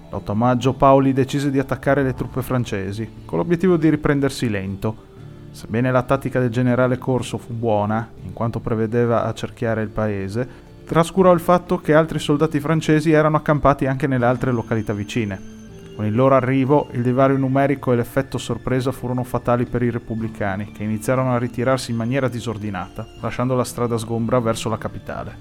L'8 0.09 0.33
maggio 0.33 0.71
Paoli 0.71 1.11
decise 1.11 1.51
di 1.51 1.59
attaccare 1.59 2.01
le 2.01 2.13
truppe 2.13 2.41
francesi, 2.41 3.23
con 3.25 3.39
l'obiettivo 3.39 3.75
di 3.75 3.89
riprendersi 3.89 4.49
Lento, 4.49 5.07
Sebbene 5.51 5.91
la 5.91 6.03
tattica 6.03 6.39
del 6.39 6.51
generale 6.51 6.99
Corso 6.99 7.39
fu 7.39 7.53
buona, 7.53 8.07
in 8.21 8.33
quanto 8.33 8.59
prevedeva 8.59 9.25
accerchiare 9.25 9.81
il 9.81 9.89
paese, 9.89 10.47
trascurò 10.85 11.33
il 11.33 11.39
fatto 11.39 11.79
che 11.79 11.93
altri 11.95 12.19
soldati 12.19 12.59
francesi 12.59 13.11
erano 13.11 13.37
accampati 13.37 13.87
anche 13.87 14.05
nelle 14.05 14.27
altre 14.27 14.51
località 14.51 14.93
vicine. 14.93 15.58
Con 15.99 16.07
il 16.07 16.15
loro 16.15 16.35
arrivo, 16.35 16.87
il 16.93 17.01
divario 17.01 17.35
numerico 17.35 17.91
e 17.91 17.97
l'effetto 17.97 18.37
sorpresa 18.37 18.93
furono 18.93 19.25
fatali 19.25 19.65
per 19.65 19.83
i 19.83 19.89
repubblicani, 19.89 20.71
che 20.71 20.85
iniziarono 20.85 21.33
a 21.33 21.37
ritirarsi 21.37 21.91
in 21.91 21.97
maniera 21.97 22.29
disordinata, 22.29 23.05
lasciando 23.19 23.53
la 23.53 23.65
strada 23.65 23.97
sgombra 23.97 24.39
verso 24.39 24.69
la 24.69 24.77
capitale. 24.77 25.37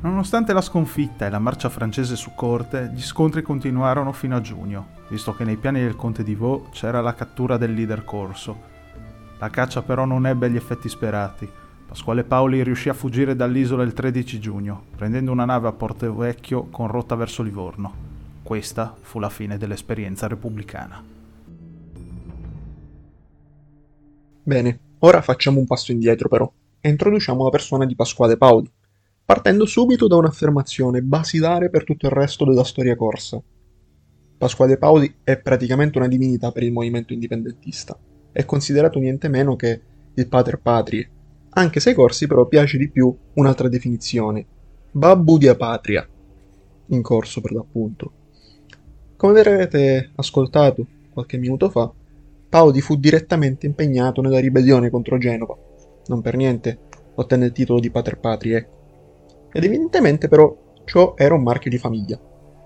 Nonostante 0.00 0.52
la 0.52 0.62
sconfitta 0.62 1.26
e 1.26 1.30
la 1.30 1.38
marcia 1.38 1.68
francese 1.68 2.16
su 2.16 2.32
corte, 2.34 2.90
gli 2.92 3.00
scontri 3.00 3.42
continuarono 3.42 4.10
fino 4.10 4.34
a 4.34 4.40
giugno, 4.40 4.88
visto 5.10 5.32
che 5.32 5.44
nei 5.44 5.56
piani 5.56 5.80
del 5.80 5.94
conte 5.94 6.24
di 6.24 6.34
Vaux 6.34 6.70
c'era 6.72 7.00
la 7.00 7.14
cattura 7.14 7.56
del 7.56 7.72
leader 7.72 8.02
corso, 8.02 8.60
la 9.38 9.48
caccia 9.48 9.82
però 9.82 10.04
non 10.04 10.26
ebbe 10.26 10.50
gli 10.50 10.56
effetti 10.56 10.88
sperati. 10.88 11.48
Pasquale 11.86 12.24
Paoli 12.24 12.64
riuscì 12.64 12.88
a 12.88 12.94
fuggire 12.94 13.36
dall'isola 13.36 13.84
il 13.84 13.92
13 13.92 14.40
giugno, 14.40 14.86
prendendo 14.96 15.30
una 15.30 15.44
nave 15.44 15.68
a 15.68 15.72
Porto 15.72 16.12
Vecchio 16.16 16.64
con 16.64 16.88
rotta 16.88 17.14
verso 17.14 17.44
Livorno. 17.44 18.07
Questa 18.48 18.96
fu 18.98 19.18
la 19.18 19.28
fine 19.28 19.58
dell'esperienza 19.58 20.26
repubblicana. 20.26 21.04
Bene, 24.42 24.80
ora 25.00 25.20
facciamo 25.20 25.58
un 25.58 25.66
passo 25.66 25.92
indietro 25.92 26.30
però 26.30 26.50
e 26.80 26.88
introduciamo 26.88 27.44
la 27.44 27.50
persona 27.50 27.84
di 27.84 27.94
Pasquale 27.94 28.38
Paoli, 28.38 28.72
partendo 29.22 29.66
subito 29.66 30.06
da 30.06 30.16
un'affermazione 30.16 31.02
basilare 31.02 31.68
per 31.68 31.84
tutto 31.84 32.06
il 32.06 32.12
resto 32.12 32.46
della 32.46 32.64
storia 32.64 32.96
corsa. 32.96 33.38
Pasquale 34.38 34.78
Paoli 34.78 35.16
è 35.22 35.36
praticamente 35.36 35.98
una 35.98 36.08
divinità 36.08 36.50
per 36.50 36.62
il 36.62 36.72
movimento 36.72 37.12
indipendentista 37.12 38.00
è 38.32 38.46
considerato 38.46 38.98
niente 38.98 39.28
meno 39.28 39.56
che 39.56 39.82
il 40.14 40.26
pater 40.26 40.58
patrie, 40.58 41.10
anche 41.50 41.80
se 41.80 41.90
ai 41.90 41.94
corsi 41.94 42.26
però 42.26 42.46
piace 42.46 42.78
di 42.78 42.88
più 42.88 43.14
un'altra 43.34 43.68
definizione, 43.68 44.46
babbu 44.90 45.36
di 45.36 45.54
patria, 45.54 46.08
in 46.86 47.02
corso 47.02 47.42
per 47.42 47.52
l'appunto. 47.52 48.17
Come 49.18 49.40
avrete 49.40 50.12
ascoltato 50.14 50.86
qualche 51.12 51.38
minuto 51.38 51.68
fa, 51.70 51.90
Paoli 52.48 52.80
fu 52.80 52.94
direttamente 52.94 53.66
impegnato 53.66 54.20
nella 54.20 54.38
ribellione 54.38 54.90
contro 54.90 55.18
Genova, 55.18 55.56
non 56.06 56.20
per 56.20 56.36
niente 56.36 56.78
ottenne 57.16 57.46
il 57.46 57.52
titolo 57.52 57.80
di 57.80 57.90
pater 57.90 58.20
patrie, 58.20 58.56
ecco. 58.58 58.76
Ed 59.52 59.64
evidentemente 59.64 60.28
però 60.28 60.56
ciò 60.84 61.14
era 61.16 61.34
un 61.34 61.42
marchio 61.42 61.68
di 61.68 61.78
famiglia, 61.78 62.16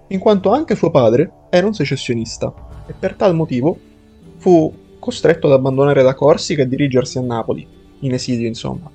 in 0.09 0.19
quanto 0.19 0.51
anche 0.51 0.75
suo 0.75 0.91
padre 0.91 1.33
era 1.49 1.67
un 1.67 1.73
secessionista 1.73 2.53
e 2.87 2.93
per 2.93 3.15
tal 3.15 3.35
motivo 3.35 3.79
fu 4.37 4.71
costretto 4.99 5.47
ad 5.47 5.55
abbandonare 5.55 6.03
la 6.03 6.15
Corsica 6.15 6.61
e 6.61 6.69
dirigersi 6.69 7.17
a 7.17 7.23
Napoli, 7.23 7.67
in 8.01 8.13
esilio 8.13 8.47
insomma, 8.47 8.91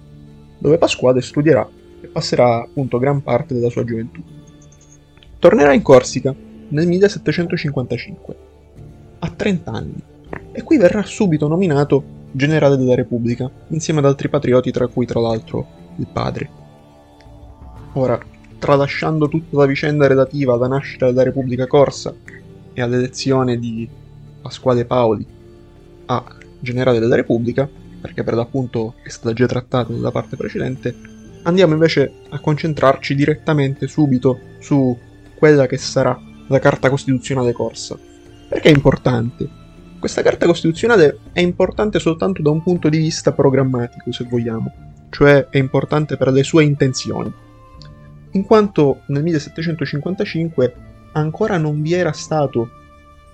dove 0.60 0.78
Pasquale 0.78 1.24
studierà 1.24 1.68
e 2.02 2.06
passerà 2.06 2.62
appunto 2.62 3.00
gran 3.00 3.24
parte 3.24 3.56
della 3.56 3.72
sua 3.72 3.84
gioventù. 3.84 4.22
Tornerà 5.40 5.74
in 5.74 5.82
Corsica 5.82 6.36
nel 6.70 6.88
1755, 6.88 8.36
a 9.20 9.30
30 9.30 9.72
anni, 9.72 10.04
e 10.52 10.64
qui 10.64 10.78
verrà 10.78 11.04
subito 11.04 11.48
nominato 11.48 12.16
generale 12.32 12.78
della 12.78 12.96
Repubblica, 12.96 13.50
insieme 13.70 14.00
ad 14.00 14.06
altri 14.06 14.30
patrioti 14.30 14.72
tra 14.72 14.88
cui 14.88 15.06
tra 15.06 15.20
l'altro 15.20 15.66
il 15.98 16.08
padre. 16.12 16.50
Ora, 17.94 18.20
tralasciando 18.60 19.28
tutta 19.28 19.58
la 19.58 19.66
vicenda 19.66 20.08
relativa 20.08 20.54
alla 20.54 20.68
nascita 20.68 21.06
della 21.06 21.24
Repubblica 21.24 21.68
Corsa 21.68 22.14
e 22.74 22.82
all'elezione 22.82 23.58
di 23.58 23.88
Pasquale 24.42 24.86
Paoli 24.86 25.26
a 26.06 26.24
generale 26.60 27.00
della 27.00 27.16
Repubblica, 27.16 27.68
perché 28.02 28.24
per 28.24 28.36
l'appunto 28.36 28.96
è 29.04 29.10
stata 29.10 29.34
già 29.34 29.46
trattata 29.46 29.92
nella 29.92 30.12
parte 30.12 30.36
precedente, 30.36 30.96
andiamo 31.44 31.74
invece 31.74 32.12
a 32.30 32.40
concentrarci 32.40 33.16
direttamente 33.16 33.88
subito 33.88 34.40
su 34.60 34.96
quella 35.36 35.66
che 35.66 35.78
sarà 35.78 36.20
la 36.48 36.60
Carta 36.60 36.90
Costituzionale 36.90 37.54
Corsa. 37.54 37.98
Perché 38.50 38.70
è 38.70 38.74
importante? 38.74 39.66
Questa 40.00 40.22
Carta 40.22 40.46
Costituzionale 40.46 41.20
è 41.34 41.42
importante 41.42 42.00
soltanto 42.00 42.42
da 42.42 42.50
un 42.50 42.62
punto 42.62 42.88
di 42.90 42.98
vista 42.98 43.34
programmatico, 43.34 44.12
se 44.12 44.26
vogliamo, 44.30 44.72
cioè 45.10 45.48
è 45.50 45.58
importante 45.58 46.18
per 46.18 46.30
le 46.32 46.44
sue 46.44 46.64
intenzioni. 46.64 47.34
in 48.32 48.44
quanto 48.46 49.02
nel 49.08 49.24
1755 49.24 50.74
ancora 51.14 51.58
non 51.58 51.82
vi 51.82 51.94
era 51.94 52.12
stato 52.12 52.70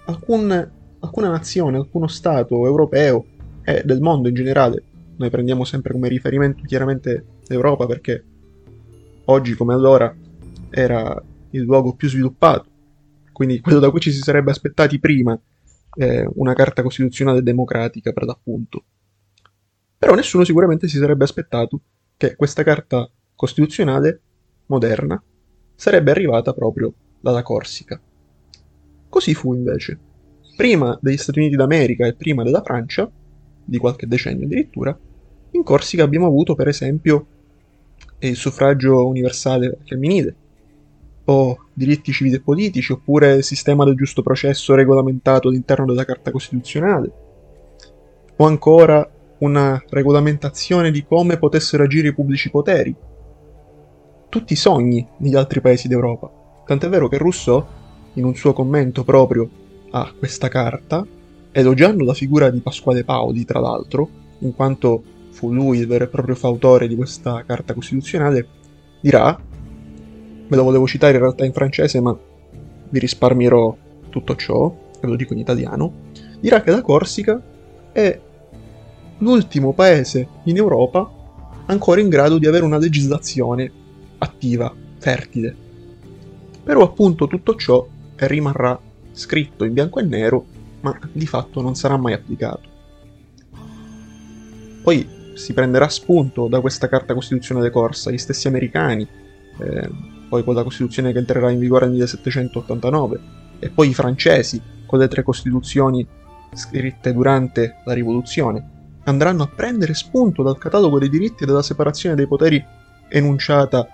alcun, 0.05 0.71
alcuna 0.99 1.29
nazione, 1.29 1.77
alcuno 1.77 2.07
Stato 2.07 2.65
europeo 2.65 3.25
e 3.63 3.81
del 3.83 3.99
mondo 3.99 4.29
in 4.29 4.35
generale, 4.35 4.83
noi 5.17 5.29
prendiamo 5.29 5.63
sempre 5.63 5.91
come 5.93 6.07
riferimento 6.07 6.63
chiaramente 6.65 7.25
l'Europa 7.47 7.85
perché 7.85 8.23
oggi 9.25 9.53
come 9.55 9.73
allora 9.73 10.13
era 10.69 11.21
il 11.51 11.61
luogo 11.61 11.93
più 11.93 12.09
sviluppato, 12.09 12.65
quindi 13.33 13.59
quello 13.59 13.79
da 13.79 13.89
cui 13.89 13.99
ci 13.99 14.11
si 14.13 14.19
sarebbe 14.19 14.51
aspettati 14.51 14.99
prima 14.99 15.37
eh, 15.95 16.29
una 16.35 16.53
carta 16.53 16.81
costituzionale 16.81 17.43
democratica 17.43 18.13
per 18.13 18.23
l'appunto. 18.23 18.83
Però 19.97 20.15
nessuno 20.15 20.45
sicuramente 20.45 20.87
si 20.87 20.97
sarebbe 20.97 21.25
aspettato 21.25 21.81
che 22.15 22.35
questa 22.35 22.63
carta 22.63 23.09
costituzionale 23.35 24.21
moderna 24.67 25.21
sarebbe 25.75 26.11
arrivata 26.11 26.53
proprio 26.53 26.93
dalla 27.19 27.43
Corsica. 27.43 27.99
Così 29.09 29.33
fu 29.33 29.53
invece. 29.53 29.99
Prima 30.55 30.97
degli 31.01 31.17
Stati 31.17 31.39
Uniti 31.39 31.55
d'America 31.55 32.05
e 32.05 32.15
prima 32.15 32.43
della 32.43 32.61
Francia, 32.61 33.09
di 33.65 33.77
qualche 33.77 34.07
decennio 34.07 34.45
addirittura, 34.45 34.97
in 35.51 35.63
Corsica 35.63 36.03
abbiamo 36.03 36.27
avuto 36.27 36.55
per 36.55 36.67
esempio 36.67 37.27
il 38.19 38.35
suffragio 38.35 39.07
universale 39.07 39.79
femminile, 39.85 40.35
o 41.25 41.57
diritti 41.73 42.11
civili 42.11 42.35
e 42.35 42.41
politici, 42.41 42.91
oppure 42.91 43.41
sistema 43.41 43.85
del 43.85 43.95
giusto 43.95 44.21
processo 44.21 44.75
regolamentato 44.75 45.47
all'interno 45.47 45.85
della 45.85 46.05
Carta 46.05 46.31
Costituzionale, 46.31 47.11
o 48.35 48.45
ancora 48.45 49.07
una 49.39 49.81
regolamentazione 49.89 50.91
di 50.91 51.05
come 51.05 51.37
potessero 51.37 51.83
agire 51.83 52.09
i 52.09 52.13
pubblici 52.13 52.49
poteri. 52.49 52.95
Tutti 54.29 54.55
sogni 54.55 55.05
negli 55.17 55.35
altri 55.35 55.61
paesi 55.61 55.87
d'Europa. 55.87 56.31
Tant'è 56.65 56.89
vero 56.89 57.07
che 57.07 57.17
Rousseau, 57.17 57.65
in 58.13 58.23
un 58.23 58.35
suo 58.35 58.53
commento 58.53 59.03
proprio 59.03 59.49
a 59.91 60.11
questa 60.17 60.47
carta, 60.47 61.05
elogiando 61.51 62.03
la 62.03 62.13
figura 62.13 62.49
di 62.49 62.59
Pasquale 62.59 63.03
Paoli, 63.03 63.45
tra 63.45 63.59
l'altro, 63.59 64.09
in 64.39 64.55
quanto 64.55 65.03
fu 65.29 65.51
lui 65.53 65.79
il 65.79 65.87
vero 65.87 66.05
e 66.05 66.07
proprio 66.07 66.35
fautore 66.35 66.87
di 66.87 66.95
questa 66.95 67.43
carta 67.45 67.73
costituzionale, 67.73 68.47
dirà, 69.01 69.37
me 70.47 70.55
lo 70.55 70.63
volevo 70.63 70.87
citare 70.87 71.13
in 71.13 71.19
realtà 71.19 71.45
in 71.45 71.53
francese, 71.53 71.99
ma 71.99 72.17
vi 72.89 72.99
risparmierò 72.99 73.75
tutto 74.09 74.35
ciò, 74.35 74.75
e 74.99 75.07
lo 75.07 75.15
dico 75.15 75.33
in 75.33 75.39
italiano, 75.39 75.91
dirà 76.39 76.61
che 76.61 76.71
la 76.71 76.81
Corsica 76.81 77.41
è 77.91 78.19
l'ultimo 79.19 79.73
paese 79.73 80.27
in 80.43 80.57
Europa 80.57 81.09
ancora 81.65 82.01
in 82.01 82.09
grado 82.09 82.37
di 82.37 82.47
avere 82.47 82.65
una 82.65 82.77
legislazione 82.77 83.71
attiva, 84.17 84.73
fertile. 84.99 85.55
Però 86.63 86.81
appunto 86.83 87.27
tutto 87.27 87.55
ciò 87.55 87.85
rimarrà 88.15 88.79
scritto 89.11 89.63
in 89.63 89.73
bianco 89.73 89.99
e 89.99 90.03
nero, 90.03 90.45
ma 90.81 90.97
di 91.11 91.25
fatto 91.25 91.61
non 91.61 91.75
sarà 91.75 91.97
mai 91.97 92.13
applicato. 92.13 92.71
Poi 94.83 95.07
si 95.33 95.53
prenderà 95.53 95.87
spunto 95.87 96.47
da 96.47 96.59
questa 96.59 96.87
carta 96.87 97.13
costituzionale 97.13 97.69
corsa, 97.69 98.11
gli 98.11 98.17
stessi 98.17 98.47
americani, 98.47 99.07
eh, 99.59 99.89
poi 100.33 100.43
con 100.43 100.55
la 100.55 100.63
Costituzione 100.63 101.11
che 101.11 101.19
entrerà 101.19 101.51
in 101.51 101.59
vigore 101.59 101.85
nel 101.85 101.93
1789, 101.93 103.19
e 103.59 103.69
poi 103.69 103.89
i 103.89 103.93
francesi 103.93 104.59
con 104.87 104.97
le 104.97 105.07
tre 105.07 105.21
Costituzioni 105.21 106.05
scritte 106.53 107.13
durante 107.13 107.75
la 107.85 107.93
Rivoluzione, 107.93 108.69
andranno 109.03 109.43
a 109.43 109.47
prendere 109.47 109.93
spunto 109.93 110.41
dal 110.41 110.57
catalogo 110.57 110.97
dei 110.97 111.09
diritti 111.09 111.43
e 111.43 111.45
della 111.45 111.61
separazione 111.61 112.15
dei 112.15 112.25
poteri 112.25 112.63
enunciata 113.09 113.87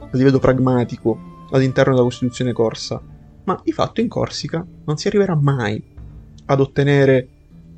a 0.00 0.08
livello 0.12 0.38
pragmatico 0.38 1.46
all'interno 1.50 1.92
della 1.92 2.04
Costituzione 2.04 2.52
corsa, 2.52 3.00
ma 3.44 3.58
di 3.64 3.72
fatto 3.72 4.02
in 4.02 4.08
Corsica 4.08 4.62
non 4.84 4.98
si 4.98 5.08
arriverà 5.08 5.34
mai 5.34 5.82
ad 6.44 6.60
ottenere 6.60 7.28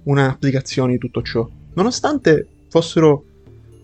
un'applicazione 0.03 0.93
di 0.93 0.99
tutto 0.99 1.23
ciò, 1.23 1.49
nonostante 1.75 2.49
fossero 2.69 3.25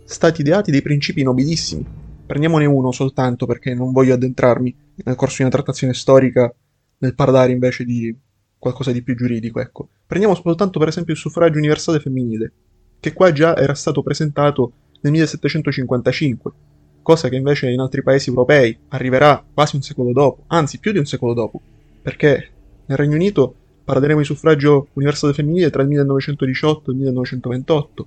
stati 0.04 0.40
ideati 0.40 0.72
dei 0.72 0.82
principi 0.82 1.22
nobilissimi. 1.22 1.86
Prendiamone 2.28 2.66
uno 2.66 2.92
soltanto 2.92 3.46
perché 3.46 3.72
non 3.72 3.90
voglio 3.90 4.12
addentrarmi 4.12 4.76
nel 4.96 5.14
corso 5.14 5.36
di 5.36 5.42
una 5.44 5.50
trattazione 5.50 5.94
storica 5.94 6.54
nel 6.98 7.14
parlare 7.14 7.52
invece 7.52 7.86
di 7.86 8.14
qualcosa 8.58 8.92
di 8.92 9.02
più 9.02 9.16
giuridico, 9.16 9.60
ecco. 9.60 9.88
Prendiamo 10.06 10.34
soltanto 10.34 10.78
per 10.78 10.88
esempio 10.88 11.14
il 11.14 11.18
suffragio 11.18 11.56
universale 11.56 12.00
femminile, 12.00 12.52
che 13.00 13.14
qua 13.14 13.32
già 13.32 13.56
era 13.56 13.72
stato 13.72 14.02
presentato 14.02 14.72
nel 15.00 15.12
1755, 15.12 16.52
cosa 17.00 17.30
che 17.30 17.36
invece 17.36 17.70
in 17.70 17.80
altri 17.80 18.02
paesi 18.02 18.28
europei 18.28 18.78
arriverà 18.88 19.42
quasi 19.54 19.76
un 19.76 19.82
secolo 19.82 20.12
dopo, 20.12 20.42
anzi 20.48 20.80
più 20.80 20.92
di 20.92 20.98
un 20.98 21.06
secolo 21.06 21.32
dopo, 21.32 21.58
perché 22.02 22.50
nel 22.84 22.98
Regno 22.98 23.14
Unito 23.14 23.54
parleremo 23.84 24.18
di 24.18 24.26
suffragio 24.26 24.88
universale 24.92 25.32
femminile 25.32 25.70
tra 25.70 25.80
il 25.80 25.88
1918 25.88 26.90
e 26.90 26.92
il 26.92 26.98
1928, 26.98 28.06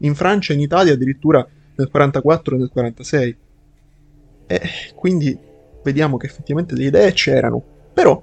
in 0.00 0.14
Francia 0.14 0.52
e 0.52 0.56
in 0.56 0.62
Italia 0.62 0.92
addirittura 0.92 1.38
nel 1.38 1.88
1944 1.90 2.54
e 2.54 2.58
nel 2.58 2.70
1946. 2.74 3.50
E 4.52 4.60
quindi 4.94 5.38
vediamo 5.82 6.18
che 6.18 6.26
effettivamente 6.26 6.74
le 6.74 6.84
idee 6.84 7.12
c'erano, 7.12 7.62
però, 7.94 8.22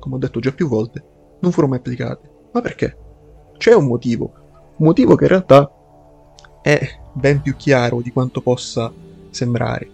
come 0.00 0.16
ho 0.16 0.18
detto 0.18 0.40
già 0.40 0.50
più 0.50 0.66
volte, 0.66 1.04
non 1.38 1.52
furono 1.52 1.70
mai 1.70 1.78
applicate. 1.78 2.30
Ma 2.50 2.60
perché? 2.60 2.96
C'è 3.58 3.72
un 3.72 3.86
motivo, 3.86 4.32
un 4.76 4.86
motivo 4.86 5.14
che 5.14 5.22
in 5.22 5.30
realtà 5.30 5.70
è 6.62 6.80
ben 7.12 7.40
più 7.42 7.54
chiaro 7.54 8.00
di 8.00 8.10
quanto 8.10 8.40
possa 8.40 8.92
sembrare. 9.30 9.88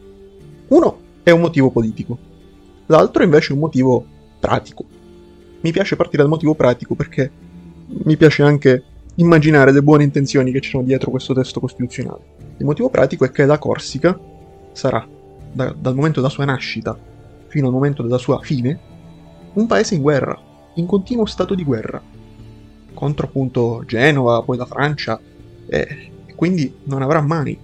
Uno 0.69 1.01
è 1.23 1.31
un 1.33 1.41
motivo 1.41 1.71
politico, 1.71 2.17
l'altro 2.87 3.23
invece 3.23 3.51
è 3.51 3.53
un 3.53 3.61
motivo 3.61 4.03
pratico. 4.41 4.85
Mi 5.61 5.71
piace 5.71 5.97
partire 5.97 6.23
dal 6.23 6.31
motivo 6.31 6.55
pratico 6.55 6.95
perché 6.95 7.31
mi 7.89 8.17
piace 8.17 8.43
anche 8.43 8.85
immaginare 9.17 9.73
le 9.73 9.83
buone 9.83 10.05
intenzioni 10.05 10.51
che 10.51 10.61
c'erano 10.61 10.87
dietro 10.87 11.11
questo 11.11 11.35
testo 11.35 11.61
costituzionale. 11.61 12.37
Il 12.57 12.65
motivo 12.65 12.89
pratico 12.89 13.27
è 13.27 13.31
che 13.31 13.45
la 13.45 13.59
Corsica 13.59 14.19
sarà, 14.73 15.07
da, 15.53 15.75
dal 15.79 15.95
momento 15.95 16.21
della 16.21 16.33
sua 16.33 16.45
nascita 16.45 16.97
fino 17.49 17.67
al 17.67 17.73
momento 17.73 18.03
della 18.03 18.19
sua 18.19 18.41
fine, 18.41 18.79
un 19.55 19.67
paese 19.67 19.95
in 19.95 20.03
guerra, 20.03 20.39
in 20.75 20.87
continuo 20.87 21.25
stato 21.25 21.55
di 21.55 21.65
guerra, 21.65 22.01
contro 22.95 23.27
appunto 23.27 23.83
Genova, 23.87 24.43
poi 24.43 24.57
la 24.57 24.67
Francia, 24.67 25.19
e 25.67 26.11
quindi 26.37 26.73
non 26.85 27.03
avrà 27.03 27.21
mai 27.21 27.59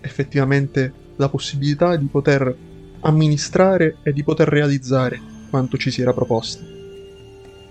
effettivamente 0.00 0.92
la 1.16 1.28
possibilità 1.28 1.96
di 1.96 2.06
poter 2.06 2.56
amministrare 3.00 3.96
e 4.02 4.12
di 4.12 4.24
poter 4.24 4.48
realizzare 4.48 5.20
quanto 5.50 5.76
ci 5.76 5.90
si 5.90 6.00
era 6.00 6.12
proposto. 6.12 6.64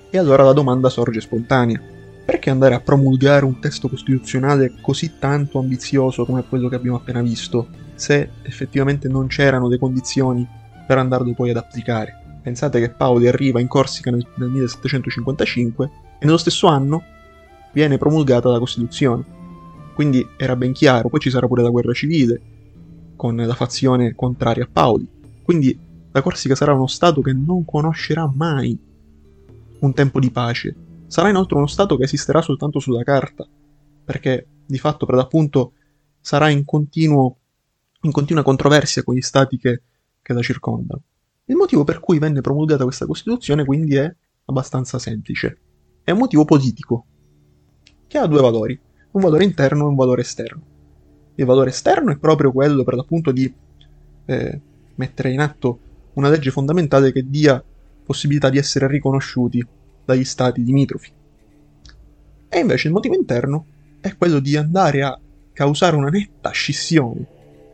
E 0.09 0.17
allora 0.17 0.43
la 0.43 0.53
domanda 0.53 0.89
sorge 0.89 1.21
spontanea. 1.21 1.81
Perché 2.25 2.49
andare 2.49 2.73
a 2.73 2.79
promulgare 2.79 3.43
un 3.43 3.59
testo 3.59 3.89
costituzionale 3.89 4.75
così 4.79 5.13
tanto 5.19 5.59
ambizioso 5.59 6.23
come 6.23 6.45
quello 6.47 6.69
che 6.69 6.75
abbiamo 6.75 6.95
appena 6.95 7.21
visto, 7.21 7.67
se 7.95 8.29
effettivamente 8.43 9.07
non 9.07 9.27
c'erano 9.27 9.67
le 9.67 9.77
condizioni 9.77 10.47
per 10.85 10.97
andarlo 10.97 11.33
poi 11.33 11.49
ad 11.49 11.57
applicare? 11.57 12.39
Pensate 12.41 12.79
che 12.79 12.89
Paoli 12.89 13.27
arriva 13.27 13.59
in 13.59 13.67
Corsica 13.67 14.11
nel, 14.11 14.25
nel 14.35 14.49
1755 14.49 15.91
e 16.19 16.25
nello 16.25 16.37
stesso 16.37 16.67
anno 16.67 17.03
viene 17.71 17.97
promulgata 17.97 18.49
la 18.49 18.59
Costituzione. 18.59 19.23
Quindi 19.93 20.27
era 20.37 20.55
ben 20.55 20.73
chiaro, 20.73 21.09
poi 21.09 21.19
ci 21.19 21.29
sarà 21.29 21.47
pure 21.47 21.61
la 21.61 21.69
guerra 21.69 21.93
civile, 21.93 22.41
con 23.15 23.35
la 23.35 23.53
fazione 23.53 24.15
contraria 24.15 24.63
a 24.63 24.69
Paoli. 24.71 25.07
Quindi 25.43 25.77
la 26.11 26.21
Corsica 26.21 26.55
sarà 26.55 26.73
uno 26.73 26.87
Stato 26.87 27.21
che 27.21 27.33
non 27.33 27.65
conoscerà 27.65 28.31
mai 28.33 28.77
un 29.79 29.93
tempo 29.93 30.19
di 30.19 30.31
pace. 30.31 30.75
Sarà 31.07 31.29
inoltre 31.29 31.57
uno 31.57 31.67
Stato 31.67 31.95
che 31.97 32.03
esisterà 32.03 32.41
soltanto 32.41 32.79
sulla 32.79 33.03
carta, 33.03 33.47
perché 34.03 34.47
di 34.65 34.77
fatto 34.77 35.05
per 35.05 35.15
l'appunto 35.15 35.73
sarà 36.19 36.49
in, 36.49 36.65
continuo, 36.65 37.37
in 38.03 38.11
continua 38.11 38.43
controversia 38.43 39.03
con 39.03 39.15
gli 39.15 39.21
Stati 39.21 39.57
che, 39.57 39.81
che 40.21 40.33
la 40.33 40.41
circondano. 40.41 41.01
Il 41.45 41.55
motivo 41.55 41.83
per 41.83 41.99
cui 41.99 42.19
venne 42.19 42.41
promulgata 42.41 42.83
questa 42.83 43.05
Costituzione 43.05 43.65
quindi 43.65 43.95
è 43.95 44.15
abbastanza 44.45 44.99
semplice 44.99 45.57
è 46.03 46.11
un 46.11 46.17
motivo 46.17 46.43
politico, 46.43 47.05
che 48.07 48.17
ha 48.17 48.27
due 48.27 48.41
valori, 48.41 48.77
un 49.11 49.21
valore 49.21 49.45
interno 49.45 49.85
e 49.85 49.87
un 49.87 49.95
valore 49.95 50.21
esterno. 50.21 50.61
Il 51.35 51.45
valore 51.45 51.69
esterno 51.69 52.11
è 52.11 52.17
proprio 52.17 52.51
quello 52.51 52.83
per 52.83 52.95
l'appunto 52.95 53.31
di 53.31 53.51
eh, 54.25 54.61
mettere 54.95 55.31
in 55.31 55.39
atto 55.39 55.79
una 56.13 56.29
legge 56.29 56.51
fondamentale 56.51 57.11
che 57.11 57.27
dia 57.27 57.63
possibilità 58.03 58.49
di 58.49 58.57
essere 58.57 58.87
riconosciuti 58.87 59.65
dagli 60.03 60.25
stati 60.25 60.63
limitrofi. 60.63 61.11
E 62.49 62.59
invece 62.59 62.87
il 62.87 62.93
motivo 62.93 63.15
interno 63.15 63.65
è 64.01 64.15
quello 64.17 64.39
di 64.39 64.57
andare 64.57 65.03
a 65.03 65.17
causare 65.53 65.95
una 65.95 66.09
netta 66.09 66.49
scissione 66.49 67.27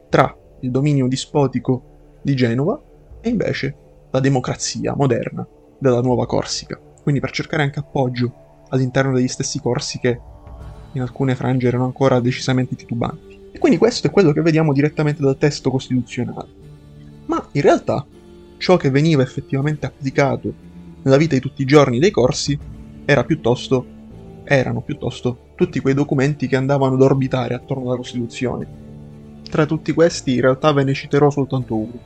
tra 0.10 0.36
il 0.62 0.72
dominio 0.72 1.08
dispotico 1.08 2.18
di 2.22 2.36
Genova 2.36 2.82
e 3.22 3.30
invece 3.30 3.76
la 4.12 4.20
democrazia 4.20 4.96
moderna 4.96 5.48
della 5.78 6.02
nuova 6.02 6.26
Corsica 6.26 6.80
quindi 7.10 7.26
per 7.26 7.32
cercare 7.32 7.64
anche 7.64 7.80
appoggio 7.80 8.34
all'interno 8.70 9.14
degli 9.14 9.28
stessi 9.28 9.60
corsi 9.60 9.98
che 9.98 10.20
in 10.92 11.02
alcune 11.02 11.34
frange 11.34 11.68
erano 11.68 11.86
ancora 11.86 12.20
decisamente 12.20 12.76
titubanti. 12.76 13.50
E 13.52 13.58
quindi 13.58 13.80
questo 13.80 14.08
è 14.08 14.12
quello 14.12 14.32
che 14.32 14.42
vediamo 14.42 14.74
direttamente 14.74 15.22
dal 15.22 15.38
testo 15.38 15.72
costituzionale. 15.72 16.48
Ma 17.26 17.44
in 17.54 17.62
realtà 17.62 18.06
ciò 18.58 18.78
che 18.78 18.90
veniva 18.92 19.24
effettivamente 19.24 19.86
applicato 19.86 20.54
nella 21.02 21.18
vita 21.18 21.34
di 21.34 21.42
tutti 21.42 21.62
i 21.62 21.66
giorni 21.66 22.00
dei 22.00 22.12
corsi 22.12 22.58
era 23.06 23.24
piuttosto, 23.24 23.86
erano 24.44 24.82
piuttosto 24.82 25.48
tutti 25.56 25.80
quei 25.80 25.94
documenti 25.94 26.48
che 26.48 26.56
andavano 26.58 26.94
ad 26.94 27.02
orbitare 27.02 27.56
attorno 27.56 27.88
alla 27.88 27.96
Costituzione. 27.96 28.88
Tra 29.50 29.66
tutti 29.66 29.94
questi 29.94 30.36
in 30.36 30.42
realtà 30.42 30.72
ve 30.72 30.84
ne 30.84 30.94
citerò 30.94 31.30
soltanto 31.30 31.76
uno, 31.76 32.00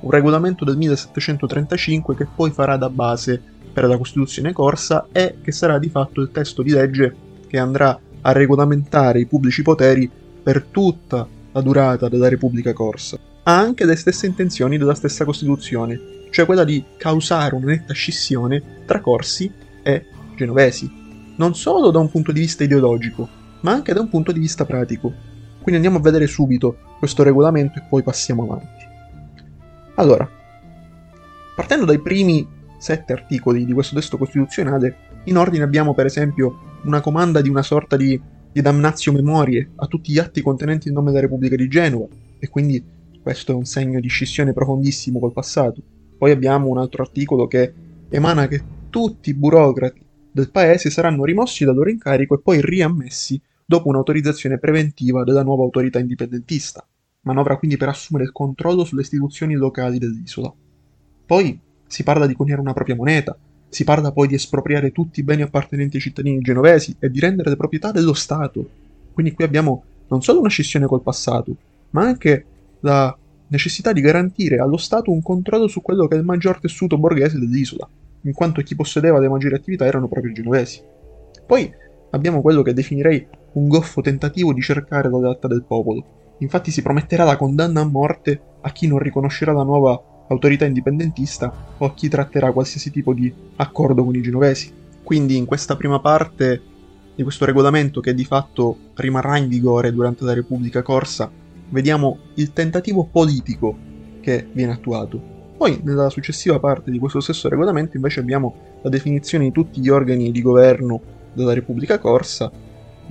un 0.00 0.10
regolamento 0.10 0.64
del 0.64 0.76
1735 0.76 2.14
che 2.14 2.26
poi 2.26 2.50
farà 2.50 2.76
da 2.76 2.90
base 2.90 3.40
per 3.72 3.84
la 3.84 3.96
Costituzione 3.96 4.52
corsa 4.52 5.06
e 5.12 5.36
che 5.42 5.52
sarà 5.52 5.78
di 5.78 5.88
fatto 5.88 6.20
il 6.20 6.30
testo 6.30 6.62
di 6.62 6.70
legge 6.70 7.14
che 7.46 7.58
andrà 7.58 7.98
a 8.20 8.32
regolamentare 8.32 9.20
i 9.20 9.26
pubblici 9.26 9.62
poteri 9.62 10.10
per 10.42 10.64
tutta 10.64 11.26
la 11.52 11.60
durata 11.60 12.08
della 12.08 12.28
Repubblica 12.28 12.72
corsa. 12.72 13.18
Ha 13.42 13.58
anche 13.58 13.86
le 13.86 13.96
stesse 13.96 14.26
intenzioni 14.26 14.76
della 14.76 14.94
stessa 14.94 15.24
Costituzione, 15.24 15.98
cioè 16.30 16.44
quella 16.44 16.64
di 16.64 16.84
causare 16.96 17.54
una 17.54 17.66
netta 17.66 17.94
scissione 17.94 18.82
tra 18.84 19.00
corsi 19.00 19.50
e 19.82 20.06
genovesi, 20.36 20.90
non 21.36 21.54
solo 21.54 21.90
da 21.90 21.98
un 21.98 22.10
punto 22.10 22.32
di 22.32 22.40
vista 22.40 22.62
ideologico, 22.62 23.28
ma 23.60 23.72
anche 23.72 23.92
da 23.92 24.00
un 24.00 24.08
punto 24.08 24.32
di 24.32 24.40
vista 24.40 24.64
pratico. 24.64 25.28
Quindi 25.62 25.76
andiamo 25.76 25.98
a 25.98 26.00
vedere 26.00 26.26
subito 26.26 26.76
questo 26.98 27.22
regolamento 27.22 27.78
e 27.78 27.84
poi 27.88 28.02
passiamo 28.02 28.44
avanti. 28.44 28.84
Allora, 29.96 30.28
partendo 31.54 31.84
dai 31.84 32.00
primi 32.00 32.46
sette 32.78 33.12
articoli 33.12 33.66
di 33.66 33.72
questo 33.72 33.94
testo 33.94 34.16
costituzionale, 34.16 34.96
in 35.24 35.36
ordine 35.36 35.64
abbiamo 35.64 35.92
per 35.92 36.06
esempio 36.06 36.78
una 36.84 37.00
comanda 37.00 37.42
di 37.42 37.50
una 37.50 37.62
sorta 37.62 37.96
di, 37.96 38.18
di 38.50 38.60
damnatio 38.62 39.12
memorie 39.12 39.72
a 39.76 39.86
tutti 39.86 40.12
gli 40.12 40.18
atti 40.18 40.40
contenenti 40.40 40.88
il 40.88 40.94
nome 40.94 41.10
della 41.10 41.22
Repubblica 41.22 41.56
di 41.56 41.68
Genova, 41.68 42.06
e 42.38 42.48
quindi 42.48 42.82
questo 43.22 43.52
è 43.52 43.54
un 43.54 43.66
segno 43.66 44.00
di 44.00 44.08
scissione 44.08 44.54
profondissimo 44.54 45.18
col 45.18 45.32
passato. 45.32 45.82
Poi 46.16 46.30
abbiamo 46.30 46.68
un 46.68 46.78
altro 46.78 47.02
articolo 47.02 47.46
che 47.46 47.72
emana 48.08 48.48
che 48.48 48.62
tutti 48.88 49.30
i 49.30 49.34
burocrati 49.34 50.02
del 50.32 50.50
paese 50.50 50.88
saranno 50.88 51.24
rimossi 51.24 51.64
dal 51.64 51.74
loro 51.74 51.90
incarico 51.90 52.34
e 52.34 52.40
poi 52.40 52.60
riammessi 52.62 53.40
dopo 53.70 53.88
un'autorizzazione 53.88 54.58
preventiva 54.58 55.22
della 55.22 55.44
nuova 55.44 55.62
autorità 55.62 56.00
indipendentista 56.00 56.84
manovra 57.20 57.56
quindi 57.56 57.76
per 57.76 57.86
assumere 57.86 58.24
il 58.24 58.32
controllo 58.32 58.82
sulle 58.82 59.02
istituzioni 59.02 59.54
locali 59.54 59.98
dell'isola. 59.98 60.52
Poi 61.24 61.60
si 61.86 62.02
parla 62.02 62.26
di 62.26 62.34
coniare 62.34 62.60
una 62.60 62.72
propria 62.72 62.96
moneta, 62.96 63.38
si 63.68 63.84
parla 63.84 64.10
poi 64.10 64.26
di 64.26 64.34
espropriare 64.34 64.90
tutti 64.90 65.20
i 65.20 65.22
beni 65.22 65.42
appartenenti 65.42 65.96
ai 65.96 66.02
cittadini 66.02 66.40
genovesi 66.40 66.96
e 66.98 67.08
di 67.10 67.20
rendere 67.20 67.50
le 67.50 67.56
proprietà 67.56 67.92
dello 67.92 68.12
Stato. 68.12 68.68
Quindi 69.12 69.30
qui 69.34 69.44
abbiamo 69.44 69.84
non 70.08 70.20
solo 70.20 70.40
una 70.40 70.48
scissione 70.48 70.86
col 70.86 71.02
passato, 71.02 71.54
ma 71.90 72.02
anche 72.02 72.44
la 72.80 73.16
necessità 73.46 73.92
di 73.92 74.00
garantire 74.00 74.58
allo 74.58 74.78
Stato 74.78 75.12
un 75.12 75.22
controllo 75.22 75.68
su 75.68 75.80
quello 75.80 76.08
che 76.08 76.16
è 76.16 76.18
il 76.18 76.24
maggior 76.24 76.58
tessuto 76.58 76.98
borghese 76.98 77.38
dell'isola, 77.38 77.88
in 78.22 78.32
quanto 78.32 78.62
chi 78.62 78.74
possedeva 78.74 79.20
le 79.20 79.28
maggiori 79.28 79.54
attività 79.54 79.84
erano 79.84 80.08
proprio 80.08 80.32
i 80.32 80.34
genovesi. 80.34 80.82
Poi 81.46 81.72
abbiamo 82.10 82.40
quello 82.40 82.62
che 82.62 82.74
definirei 82.74 83.26
un 83.52 83.68
goffo 83.68 84.00
tentativo 84.00 84.52
di 84.52 84.60
cercare 84.60 85.10
la 85.10 85.18
lealtà 85.18 85.48
del 85.48 85.64
popolo, 85.64 86.04
Infatti 86.40 86.70
si 86.70 86.82
prometterà 86.82 87.24
la 87.24 87.36
condanna 87.36 87.80
a 87.80 87.88
morte 87.88 88.40
a 88.62 88.70
chi 88.70 88.86
non 88.86 88.98
riconoscerà 88.98 89.52
la 89.52 89.62
nuova 89.62 90.00
autorità 90.28 90.64
indipendentista 90.64 91.52
o 91.76 91.84
a 91.84 91.94
chi 91.94 92.08
tratterà 92.08 92.52
qualsiasi 92.52 92.90
tipo 92.90 93.12
di 93.12 93.32
accordo 93.56 94.04
con 94.04 94.14
i 94.14 94.22
genovesi. 94.22 94.72
Quindi 95.02 95.36
in 95.36 95.44
questa 95.44 95.76
prima 95.76 96.00
parte 96.00 96.62
di 97.14 97.22
questo 97.22 97.44
regolamento 97.44 98.00
che 98.00 98.14
di 98.14 98.24
fatto 98.24 98.76
rimarrà 98.94 99.36
in 99.36 99.48
vigore 99.48 99.92
durante 99.92 100.24
la 100.24 100.32
Repubblica 100.32 100.82
Corsa, 100.82 101.30
vediamo 101.68 102.18
il 102.34 102.52
tentativo 102.52 103.04
politico 103.04 103.76
che 104.20 104.46
viene 104.50 104.72
attuato. 104.72 105.38
Poi 105.58 105.80
nella 105.82 106.08
successiva 106.08 106.58
parte 106.58 106.90
di 106.90 106.98
questo 106.98 107.20
stesso 107.20 107.50
regolamento 107.50 107.96
invece 107.96 108.20
abbiamo 108.20 108.78
la 108.82 108.88
definizione 108.88 109.44
di 109.44 109.52
tutti 109.52 109.80
gli 109.80 109.90
organi 109.90 110.30
di 110.30 110.40
governo 110.40 111.00
della 111.34 111.52
Repubblica 111.52 111.98
Corsa, 111.98 112.50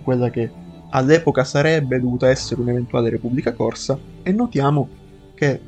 quella 0.01 0.29
che 0.29 0.49
all'epoca 0.91 1.43
sarebbe 1.43 1.99
dovuta 1.99 2.29
essere 2.29 2.61
un'eventuale 2.61 3.09
Repubblica 3.09 3.53
Corsa, 3.53 3.97
e 4.23 4.31
notiamo 4.31 4.89
che 5.35 5.59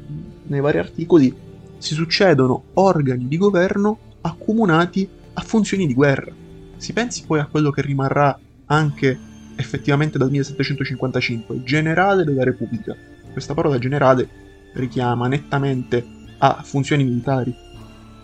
nei 0.43 0.59
vari 0.59 0.79
articoli 0.79 1.33
si 1.77 1.93
succedono 1.93 2.63
organi 2.73 3.27
di 3.27 3.37
governo 3.37 3.97
accomunati 4.21 5.07
a 5.33 5.41
funzioni 5.41 5.87
di 5.87 5.93
guerra. 5.93 6.31
Si 6.77 6.93
pensi 6.93 7.23
poi 7.25 7.39
a 7.39 7.45
quello 7.45 7.71
che 7.71 7.81
rimarrà 7.81 8.37
anche 8.65 9.17
effettivamente 9.55 10.17
dal 10.17 10.29
1755, 10.29 11.63
generale 11.63 12.23
della 12.23 12.43
Repubblica. 12.43 12.95
Questa 13.31 13.53
parola 13.53 13.77
generale 13.77 14.27
richiama 14.73 15.27
nettamente 15.27 16.05
a 16.39 16.61
funzioni 16.63 17.03
militari. 17.03 17.55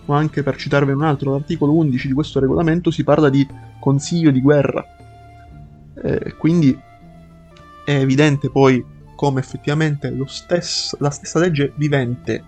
O 0.05 0.13
anche 0.13 0.41
per 0.41 0.55
citarvi 0.55 0.91
un 0.91 1.03
altro, 1.03 1.31
l'articolo 1.31 1.75
11 1.75 2.07
di 2.07 2.13
questo 2.13 2.39
regolamento 2.39 2.91
si 2.91 3.03
parla 3.03 3.29
di 3.29 3.47
consiglio 3.79 4.31
di 4.31 4.41
guerra. 4.41 4.96
Eh, 6.03 6.35
quindi 6.37 6.77
è 7.85 7.91
evidente 7.91 8.49
poi 8.49 8.83
come 9.15 9.39
effettivamente 9.39 10.13
stesso, 10.27 10.95
la 10.99 11.09
stessa 11.09 11.39
legge 11.39 11.73
vivente 11.75 12.43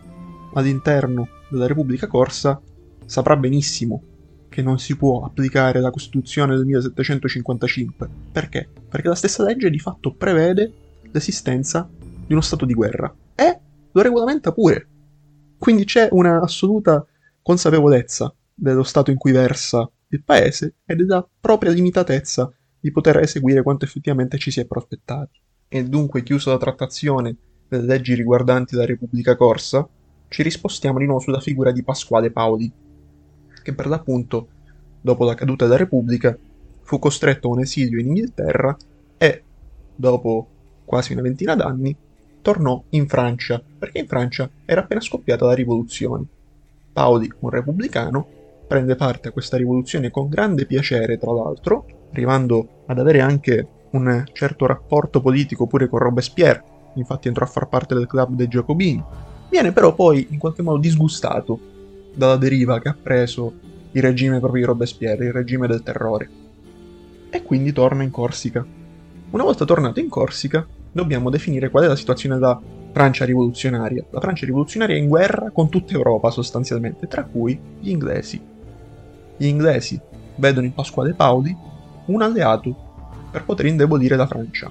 all'interno 0.53 1.27
della 1.49 1.65
Repubblica 1.65 2.07
Corsa 2.07 2.61
saprà 3.05 3.35
benissimo 3.35 4.03
che 4.49 4.61
non 4.61 4.77
si 4.77 4.95
può 4.95 5.23
applicare 5.23 5.79
la 5.79 5.91
Costituzione 5.91 6.55
del 6.55 6.65
1755. 6.65 8.09
Perché? 8.31 8.69
Perché 8.87 9.07
la 9.07 9.15
stessa 9.15 9.43
legge 9.43 9.69
di 9.69 9.79
fatto 9.79 10.13
prevede 10.13 10.71
l'esistenza 11.11 11.89
di 11.89 12.33
uno 12.33 12.41
stato 12.41 12.65
di 12.65 12.73
guerra 12.73 13.13
e 13.35 13.59
lo 13.91 14.01
regolamenta 14.01 14.51
pure. 14.51 14.87
Quindi 15.57 15.85
c'è 15.85 16.07
una 16.11 16.41
assoluta 16.41 17.05
consapevolezza 17.41 18.33
dello 18.53 18.83
stato 18.83 19.09
in 19.11 19.17
cui 19.17 19.31
versa 19.31 19.89
il 20.09 20.23
paese 20.23 20.75
e 20.85 20.95
della 20.95 21.27
propria 21.39 21.71
limitatezza 21.71 22.51
di 22.79 22.91
poter 22.91 23.17
eseguire 23.17 23.63
quanto 23.63 23.85
effettivamente 23.85 24.37
ci 24.37 24.51
si 24.51 24.59
è 24.59 24.65
prospettati. 24.65 25.39
E 25.67 25.83
dunque, 25.83 26.23
chiusa 26.23 26.51
la 26.51 26.57
trattazione 26.57 27.35
delle 27.67 27.85
leggi 27.85 28.15
riguardanti 28.15 28.75
la 28.75 28.85
Repubblica 28.85 29.35
Corsa, 29.35 29.87
ci 30.27 30.43
rispostiamo 30.43 30.99
di 30.99 31.05
nuovo 31.05 31.19
sulla 31.19 31.39
figura 31.39 31.71
di 31.71 31.83
Pasquale 31.83 32.31
Paoli, 32.31 32.71
che 33.61 33.73
per 33.73 33.87
l'appunto, 33.87 34.47
dopo 35.01 35.25
la 35.25 35.35
caduta 35.35 35.65
della 35.65 35.77
Repubblica, 35.77 36.37
fu 36.81 36.97
costretto 36.97 37.47
a 37.47 37.51
un 37.51 37.59
esilio 37.59 37.99
in 37.99 38.07
Inghilterra 38.07 38.75
e, 39.17 39.43
dopo 39.95 40.47
quasi 40.85 41.13
una 41.13 41.21
ventina 41.21 41.55
d'anni, 41.55 41.95
tornò 42.41 42.81
in 42.89 43.07
Francia, 43.07 43.61
perché 43.77 43.99
in 43.99 44.07
Francia 44.07 44.49
era 44.65 44.81
appena 44.81 45.01
scoppiata 45.01 45.45
la 45.45 45.53
rivoluzione. 45.53 46.25
Paoli, 46.91 47.31
un 47.39 47.49
repubblicano, 47.49 48.27
prende 48.69 48.95
parte 48.95 49.29
a 49.29 49.31
questa 49.31 49.57
rivoluzione 49.57 50.11
con 50.11 50.29
grande 50.29 50.67
piacere, 50.67 51.17
tra 51.17 51.33
l'altro, 51.33 51.85
arrivando 52.11 52.83
ad 52.85 52.99
avere 52.99 53.19
anche 53.19 53.67
un 53.91 54.23
certo 54.31 54.67
rapporto 54.67 55.21
politico 55.21 55.65
pure 55.65 55.89
con 55.89 55.97
Robespierre, 55.97 56.63
infatti 56.93 57.27
entrò 57.27 57.45
a 57.45 57.49
far 57.49 57.67
parte 57.67 57.95
del 57.95 58.05
club 58.05 58.35
dei 58.35 58.47
Giacobini. 58.47 59.03
Viene 59.49 59.71
però 59.71 59.95
poi 59.95 60.27
in 60.29 60.37
qualche 60.37 60.61
modo 60.61 60.77
disgustato 60.77 61.59
dalla 62.13 62.35
deriva 62.35 62.79
che 62.79 62.89
ha 62.89 62.95
preso 63.01 63.51
il 63.91 64.03
regime 64.03 64.37
proprio 64.37 64.61
di 64.61 64.67
Robespierre, 64.67 65.25
il 65.25 65.33
regime 65.33 65.65
del 65.65 65.81
terrore. 65.81 66.29
E 67.31 67.41
quindi 67.41 67.71
torna 67.71 68.03
in 68.03 68.11
Corsica. 68.11 68.63
Una 69.31 69.43
volta 69.43 69.65
tornato 69.65 69.99
in 69.99 70.09
Corsica, 70.09 70.63
dobbiamo 70.91 71.31
definire 71.31 71.71
qual 71.71 71.85
è 71.85 71.87
la 71.87 71.95
situazione 71.95 72.35
della 72.35 72.61
Francia 72.91 73.25
rivoluzionaria. 73.25 74.05
La 74.11 74.19
Francia 74.19 74.45
rivoluzionaria 74.45 74.95
è 74.95 74.99
in 74.99 75.07
guerra 75.07 75.49
con 75.49 75.69
tutta 75.69 75.93
Europa 75.93 76.29
sostanzialmente, 76.29 77.07
tra 77.07 77.23
cui 77.23 77.59
gli 77.79 77.89
inglesi. 77.89 78.57
Gli 79.39 79.45
inglesi 79.45 79.97
vedono 80.35 80.65
in 80.65 80.73
Pasquale 80.73 81.13
Paoli 81.13 81.55
un 82.07 82.21
alleato 82.21 82.75
per 83.31 83.45
poter 83.45 83.67
indebolire 83.67 84.17
la 84.17 84.27
Francia. 84.27 84.69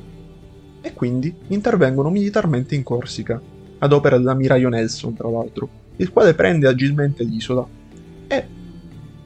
E 0.82 0.92
quindi 0.92 1.34
intervengono 1.46 2.10
militarmente 2.10 2.74
in 2.74 2.82
Corsica, 2.82 3.40
ad 3.78 3.92
opera 3.94 4.18
dell'ammiraglio 4.18 4.68
Nelson, 4.68 5.14
tra 5.14 5.30
l'altro, 5.30 5.70
il 5.96 6.12
quale 6.12 6.34
prende 6.34 6.68
agilmente 6.68 7.24
l'isola 7.24 7.66
e 8.26 8.46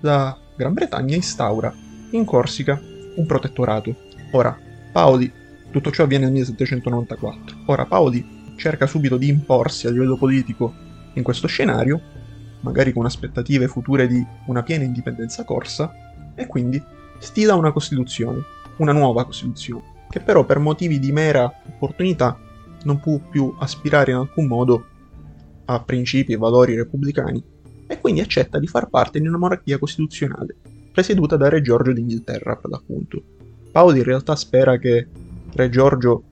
la 0.02 0.38
Gran 0.54 0.74
Bretagna 0.74 1.16
instaura 1.16 1.74
in 2.10 2.24
Corsica 2.24 2.80
un 3.16 3.26
protettorato. 3.26 3.96
Ora, 4.30 4.56
Paoli, 4.92 5.30
tutto 5.72 5.90
ciò 5.90 6.04
avviene 6.04 6.26
nel 6.26 6.34
1794. 6.34 7.56
Ora, 7.66 7.84
Paoli 7.84 8.54
cerca 8.54 8.86
subito 8.86 9.16
di 9.16 9.28
imporsi 9.28 9.88
a 9.88 9.90
livello 9.90 10.16
politico 10.16 10.72
in 11.14 11.24
questo 11.24 11.48
scenario, 11.48 12.00
magari 12.62 12.92
con 12.92 13.04
aspettative 13.04 13.68
future 13.68 14.06
di 14.06 14.24
una 14.46 14.62
piena 14.62 14.84
indipendenza 14.84 15.44
corsa, 15.44 15.92
e 16.34 16.46
quindi 16.46 16.82
stila 17.18 17.54
una 17.54 17.72
Costituzione, 17.72 18.42
una 18.78 18.92
nuova 18.92 19.24
Costituzione, 19.24 20.06
che 20.10 20.20
però 20.20 20.44
per 20.44 20.58
motivi 20.58 20.98
di 20.98 21.12
mera 21.12 21.52
opportunità 21.66 22.38
non 22.84 22.98
può 22.98 23.18
più 23.30 23.54
aspirare 23.58 24.10
in 24.10 24.16
alcun 24.16 24.46
modo 24.46 24.86
a 25.66 25.80
principi 25.82 26.32
e 26.32 26.36
valori 26.36 26.74
repubblicani, 26.74 27.42
e 27.86 28.00
quindi 28.00 28.20
accetta 28.20 28.58
di 28.58 28.66
far 28.66 28.88
parte 28.88 29.20
di 29.20 29.26
una 29.26 29.38
monarchia 29.38 29.78
costituzionale, 29.78 30.56
presieduta 30.92 31.36
da 31.36 31.48
Re 31.48 31.60
Giorgio 31.60 31.92
d'Inghilterra, 31.92 32.56
per 32.56 32.70
l'appunto. 32.70 33.22
Paolo 33.70 33.96
in 33.96 34.02
realtà 34.02 34.34
spera 34.34 34.78
che 34.78 35.08
Re 35.54 35.68
Giorgio 35.68 36.24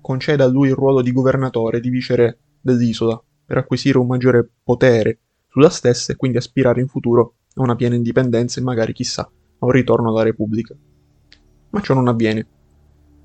conceda 0.00 0.44
a 0.44 0.48
lui 0.48 0.68
il 0.68 0.74
ruolo 0.74 1.02
di 1.02 1.12
governatore, 1.12 1.80
di 1.80 1.90
viceré 1.90 2.38
dell'isola, 2.60 3.22
per 3.44 3.58
acquisire 3.58 3.98
un 3.98 4.06
maggiore 4.06 4.48
potere 4.62 5.18
sulla 5.52 5.68
stessa 5.68 6.12
e 6.12 6.16
quindi 6.16 6.38
aspirare 6.38 6.80
in 6.80 6.88
futuro 6.88 7.34
a 7.54 7.62
una 7.62 7.76
piena 7.76 7.94
indipendenza 7.94 8.58
e 8.58 8.62
magari, 8.62 8.94
chissà, 8.94 9.22
a 9.22 9.64
un 9.66 9.70
ritorno 9.70 10.08
alla 10.08 10.22
Repubblica. 10.22 10.74
Ma 11.70 11.80
ciò 11.82 11.92
non 11.92 12.08
avviene. 12.08 12.46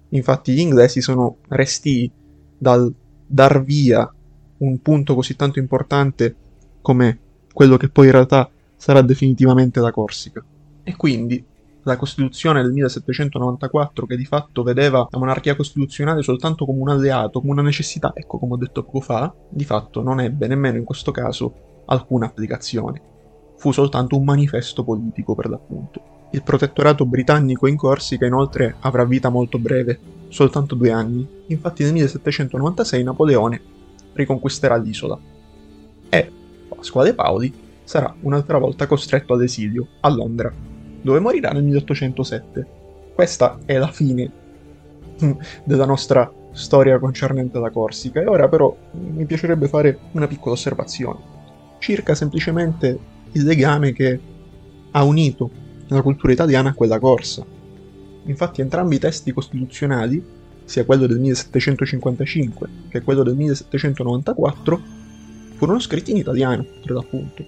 Infatti 0.10 0.54
gli 0.54 0.60
inglesi 0.60 1.02
sono 1.02 1.38
resti 1.48 2.12
dal 2.58 2.94
dar 3.26 3.64
via 3.64 4.12
un 4.58 4.82
punto 4.82 5.16
così 5.16 5.36
tanto 5.36 5.60
importante 5.60 6.36
come 6.82 7.20
quello 7.54 7.78
che 7.78 7.90
poi 7.90 8.08
in 8.08 8.12
realtà 8.12 8.50
sarà 8.76 9.02
definitivamente 9.02 9.80
la 9.80 9.92
Corsica. 9.92 10.44
E 10.84 10.96
quindi 10.96 11.44
la 11.84 11.96
Costituzione 11.96 12.62
del 12.62 12.74
1794, 12.74 14.06
che 14.06 14.18
di 14.18 14.26
fatto 14.26 14.64
vedeva 14.64 15.08
la 15.10 15.18
monarchia 15.18 15.56
costituzionale 15.56 16.22
soltanto 16.22 16.66
come 16.66 16.82
un 16.82 16.90
alleato, 16.90 17.40
come 17.40 17.54
una 17.54 17.62
necessità, 17.62 18.12
ecco 18.14 18.38
come 18.38 18.54
ho 18.54 18.58
detto 18.58 18.84
poco 18.84 19.00
fa, 19.00 19.34
di 19.50 19.64
fatto 19.64 20.02
non 20.02 20.20
ebbe 20.20 20.48
nemmeno 20.48 20.78
in 20.78 20.84
questo 20.84 21.12
caso 21.12 21.77
alcuna 21.88 22.28
applicazione. 22.28 23.02
Fu 23.58 23.72
soltanto 23.72 24.16
un 24.16 24.24
manifesto 24.24 24.84
politico 24.84 25.36
per 25.36 25.50
l'appunto. 25.50 26.16
Il 26.32 26.44
protettorato 26.44 27.06
britannico 27.06 27.68
in 27.68 27.78
Corsica 27.78 28.26
inoltre 28.26 28.76
avrà 28.82 29.06
vita 29.06 29.30
molto 29.30 29.58
breve, 29.58 30.00
soltanto 30.28 30.76
due 30.76 30.92
anni. 30.92 31.28
Infatti 31.48 31.84
nel 31.84 31.94
1796 31.94 33.04
Napoleone 33.04 33.62
riconquisterà 34.14 34.76
l'isola. 34.76 35.18
E 36.10 36.32
Pasquale 36.68 37.14
Paoli 37.14 37.54
sarà 37.84 38.14
un'altra 38.22 38.58
volta 38.58 38.88
costretto 38.88 39.34
all'esilio, 39.34 39.88
a 40.02 40.10
Londra, 40.10 40.52
dove 41.02 41.20
morirà 41.20 41.52
nel 41.52 41.64
1807. 41.64 42.68
Questa 43.16 43.60
è 43.66 43.78
la 43.78 43.88
fine 43.88 44.32
della 45.64 45.86
nostra 45.86 46.32
storia 46.52 47.00
concernente 47.00 47.60
la 47.60 47.70
Corsica 47.70 48.20
e 48.20 48.26
ora 48.26 48.48
però 48.48 48.76
mi 48.92 49.26
piacerebbe 49.26 49.68
fare 49.68 49.98
una 50.12 50.28
piccola 50.28 50.56
osservazione 50.56 51.36
circa 51.80 52.16
semplicemente 52.16 52.98
il 53.32 53.44
legame 53.44 53.94
che 53.94 54.20
ha 54.92 55.04
unito 55.04 55.50
la 55.88 56.02
cultura 56.02 56.34
italiana 56.34 56.70
a 56.70 56.74
quella 56.74 57.00
corsa. 57.00 57.46
Infatti 58.26 58.62
entrambi 58.62 58.96
i 58.96 59.00
testi 59.00 59.32
costituzionali, 59.32 60.36
sia 60.66 60.84
quello 60.84 61.08
del 61.08 61.20
1755 61.20 62.70
che 62.90 63.02
quello 63.02 63.24
del 63.24 63.36
1794, 63.36 64.82
furono 65.56 65.80
scritti 65.80 66.12
in 66.12 66.18
italiano, 66.18 66.66
per 66.82 66.92
l'appunto. 66.92 67.46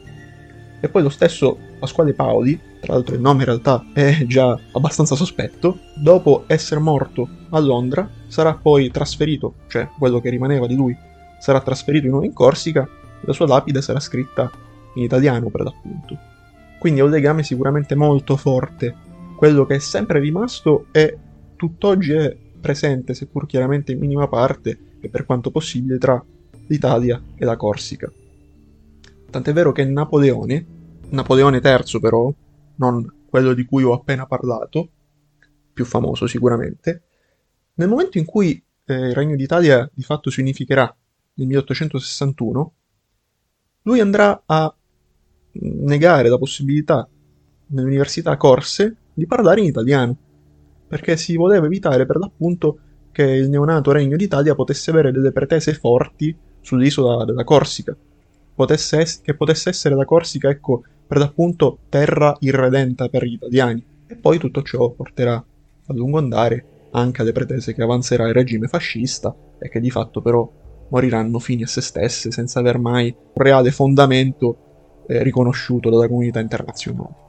E 0.82 0.88
poi 0.88 1.04
lo 1.04 1.10
stesso 1.10 1.58
Pasquale 1.80 2.14
Paoli, 2.14 2.60
tra 2.80 2.94
l'altro 2.94 3.16
il 3.16 3.22
nome 3.22 3.40
in 3.40 3.46
realtà 3.46 3.86
è 3.94 4.26
già 4.26 4.58
abbastanza 4.72 5.16
sospetto, 5.16 5.80
dopo 5.96 6.46
essere 6.48 6.80
morto 6.80 7.28
a 7.50 7.60
Londra 7.60 8.10
sarà 8.28 8.54
poi 8.54 8.90
trasferito, 8.90 9.56
cioè 9.68 9.90
quello 9.98 10.22
che 10.22 10.30
rimaneva 10.30 10.68
di 10.68 10.76
lui 10.76 10.96
sarà 11.40 11.62
trasferito 11.62 12.06
di 12.06 12.10
nuovo 12.10 12.26
in 12.26 12.34
Corsica, 12.34 12.88
la 13.22 13.34
sua 13.34 13.48
lapide 13.48 13.82
sarà 13.82 14.00
scritta 14.00 14.52
in 14.96 15.04
italiano 15.04 15.50
per 15.50 15.62
l'appunto. 15.62 16.18
Quindi 16.80 17.02
è 17.02 17.04
un 17.04 17.10
legame 17.10 17.44
sicuramente 17.44 17.96
molto 17.96 18.38
forte. 18.38 18.96
Quello 19.36 19.66
che 19.66 19.76
è 19.76 19.80
sempre 19.80 20.20
rimasto 20.20 20.88
e 20.92 21.18
tutt'oggi 21.56 22.14
è 22.14 22.36
presente, 22.60 23.14
seppur 23.14 23.46
chiaramente 23.46 23.92
in 23.92 24.00
minima 24.00 24.28
parte 24.28 24.78
e 25.00 25.10
per 25.10 25.26
quanto 25.26 25.52
possibile, 25.52 25.98
tra 25.98 26.24
l'Italia 26.68 27.22
e 27.36 27.46
la 27.46 27.56
Corsica. 27.56 28.12
Tant'è 29.30 29.54
vero 29.54 29.72
che 29.72 29.86
Napoleone, 29.86 30.66
Napoleone 31.10 31.62
III 31.64 32.00
però, 32.00 32.34
non 32.76 33.14
quello 33.30 33.54
di 33.54 33.66
cui 33.66 33.84
ho 33.84 33.94
appena 33.94 34.26
parlato, 34.26 34.90
più 35.74 35.86
famoso 35.86 36.28
sicuramente, 36.28 37.04
nel 37.76 37.88
momento 37.88 38.18
in 38.18 38.26
cui 38.26 38.62
eh, 38.86 38.94
il 38.94 39.14
Regno 39.14 39.36
d'Italia 39.36 39.90
di 39.94 40.04
fatto 40.04 40.30
si 40.30 40.42
unificherà 40.42 40.94
nel 41.36 41.48
1861, 41.48 42.74
lui 43.84 44.00
andrà 44.00 44.44
a 44.46 44.74
negare 45.52 46.30
la 46.30 46.38
possibilità 46.38 47.08
nelle 47.68 47.88
università 47.88 48.36
corse 48.38 48.96
di 49.14 49.26
parlare 49.26 49.62
in 49.62 49.68
italiano, 49.68 50.16
perché 50.88 51.18
si 51.18 51.36
voleva 51.36 51.66
evitare 51.66 52.06
per 52.06 52.18
l'appunto 52.18 52.80
che 53.12 53.24
il 53.24 53.50
neonato 53.50 53.92
Regno 53.92 54.16
d'Italia 54.16 54.56
potesse 54.56 54.92
avere 54.92 55.12
delle 55.12 55.32
pretese 55.32 55.74
forti 55.74 56.36
sull'isola 56.62 57.26
della 57.26 57.44
Corsica, 57.44 57.96
potesse 58.54 59.02
es- 59.02 59.22
che 59.22 59.36
potesse 59.36 59.70
essere 59.70 59.96
la 59.96 60.06
Corsica, 60.06 60.50
ecco, 60.50 60.84
per 61.08 61.18
l'appunto 61.18 61.80
terra 61.90 62.36
irredenta 62.40 63.10
per 63.10 63.24
gli 63.24 63.34
italiani. 63.34 63.84
E 64.08 64.16
poi 64.16 64.38
tutto 64.38 64.62
ciò 64.62 64.90
porterà 64.92 65.34
a 65.36 65.94
lungo 65.94 66.18
andare 66.18 66.66
anche 66.92 67.22
alle 67.22 67.32
pretese 67.32 67.74
che 67.74 67.82
avanzerà 67.82 68.28
il 68.28 68.34
regime 68.34 68.68
fascista 68.68 69.36
e 69.60 69.70
che 69.70 69.80
di 69.80 69.92
fatto 69.92 70.22
però 70.22 70.50
moriranno 70.90 71.40
fini 71.40 71.64
a 71.64 71.68
se 71.68 71.82
stesse 71.82 72.32
senza 72.32 72.60
aver 72.60 72.78
mai 72.78 73.14
un 73.16 73.44
reale 73.44 73.72
fondamento 73.72 75.04
eh, 75.08 75.24
riconosciuto 75.24 75.90
dalla 75.90 76.08
comunità 76.08 76.40
internazionale. 76.40 77.28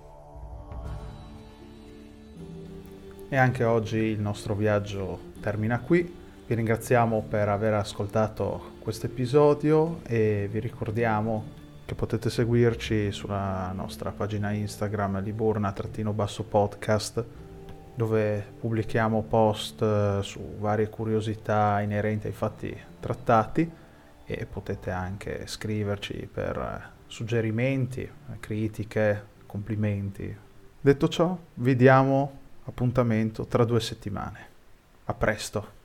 E 3.29 3.37
anche 3.37 3.65
oggi 3.65 3.99
il 3.99 4.21
nostro 4.21 4.55
viaggio 4.55 5.19
termina 5.41 5.81
qui. 5.81 6.19
Vi 6.47 6.55
ringraziamo 6.55 7.25
per 7.29 7.49
aver 7.49 7.75
ascoltato 7.75 8.73
questo 8.81 9.07
episodio 9.07 10.01
e 10.03 10.49
vi 10.51 10.59
ricordiamo 10.59 11.59
che 11.85 11.95
potete 11.95 12.29
seguirci 12.29 13.13
sulla 13.13 13.71
nostra 13.73 14.11
pagina 14.11 14.51
Instagram 14.51 15.23
liburna-podcast 15.23 17.25
dove 17.95 18.45
pubblichiamo 18.59 19.23
post 19.23 19.81
eh, 19.83 20.19
su 20.23 20.41
varie 20.59 20.89
curiosità 20.89 21.81
inerenti 21.81 22.27
ai 22.29 22.33
fatti 22.33 22.89
trattati 23.01 23.69
e 24.25 24.47
potete 24.47 24.91
anche 24.91 25.47
scriverci 25.47 26.29
per 26.33 26.57
eh, 26.57 26.99
suggerimenti, 27.07 28.09
critiche, 28.39 29.27
complimenti. 29.47 30.37
Detto 30.81 31.09
ciò, 31.09 31.37
vi 31.55 31.75
diamo 31.75 32.39
appuntamento 32.65 33.47
tra 33.47 33.65
due 33.65 33.81
settimane. 33.81 34.49
A 35.07 35.15
presto! 35.15 35.79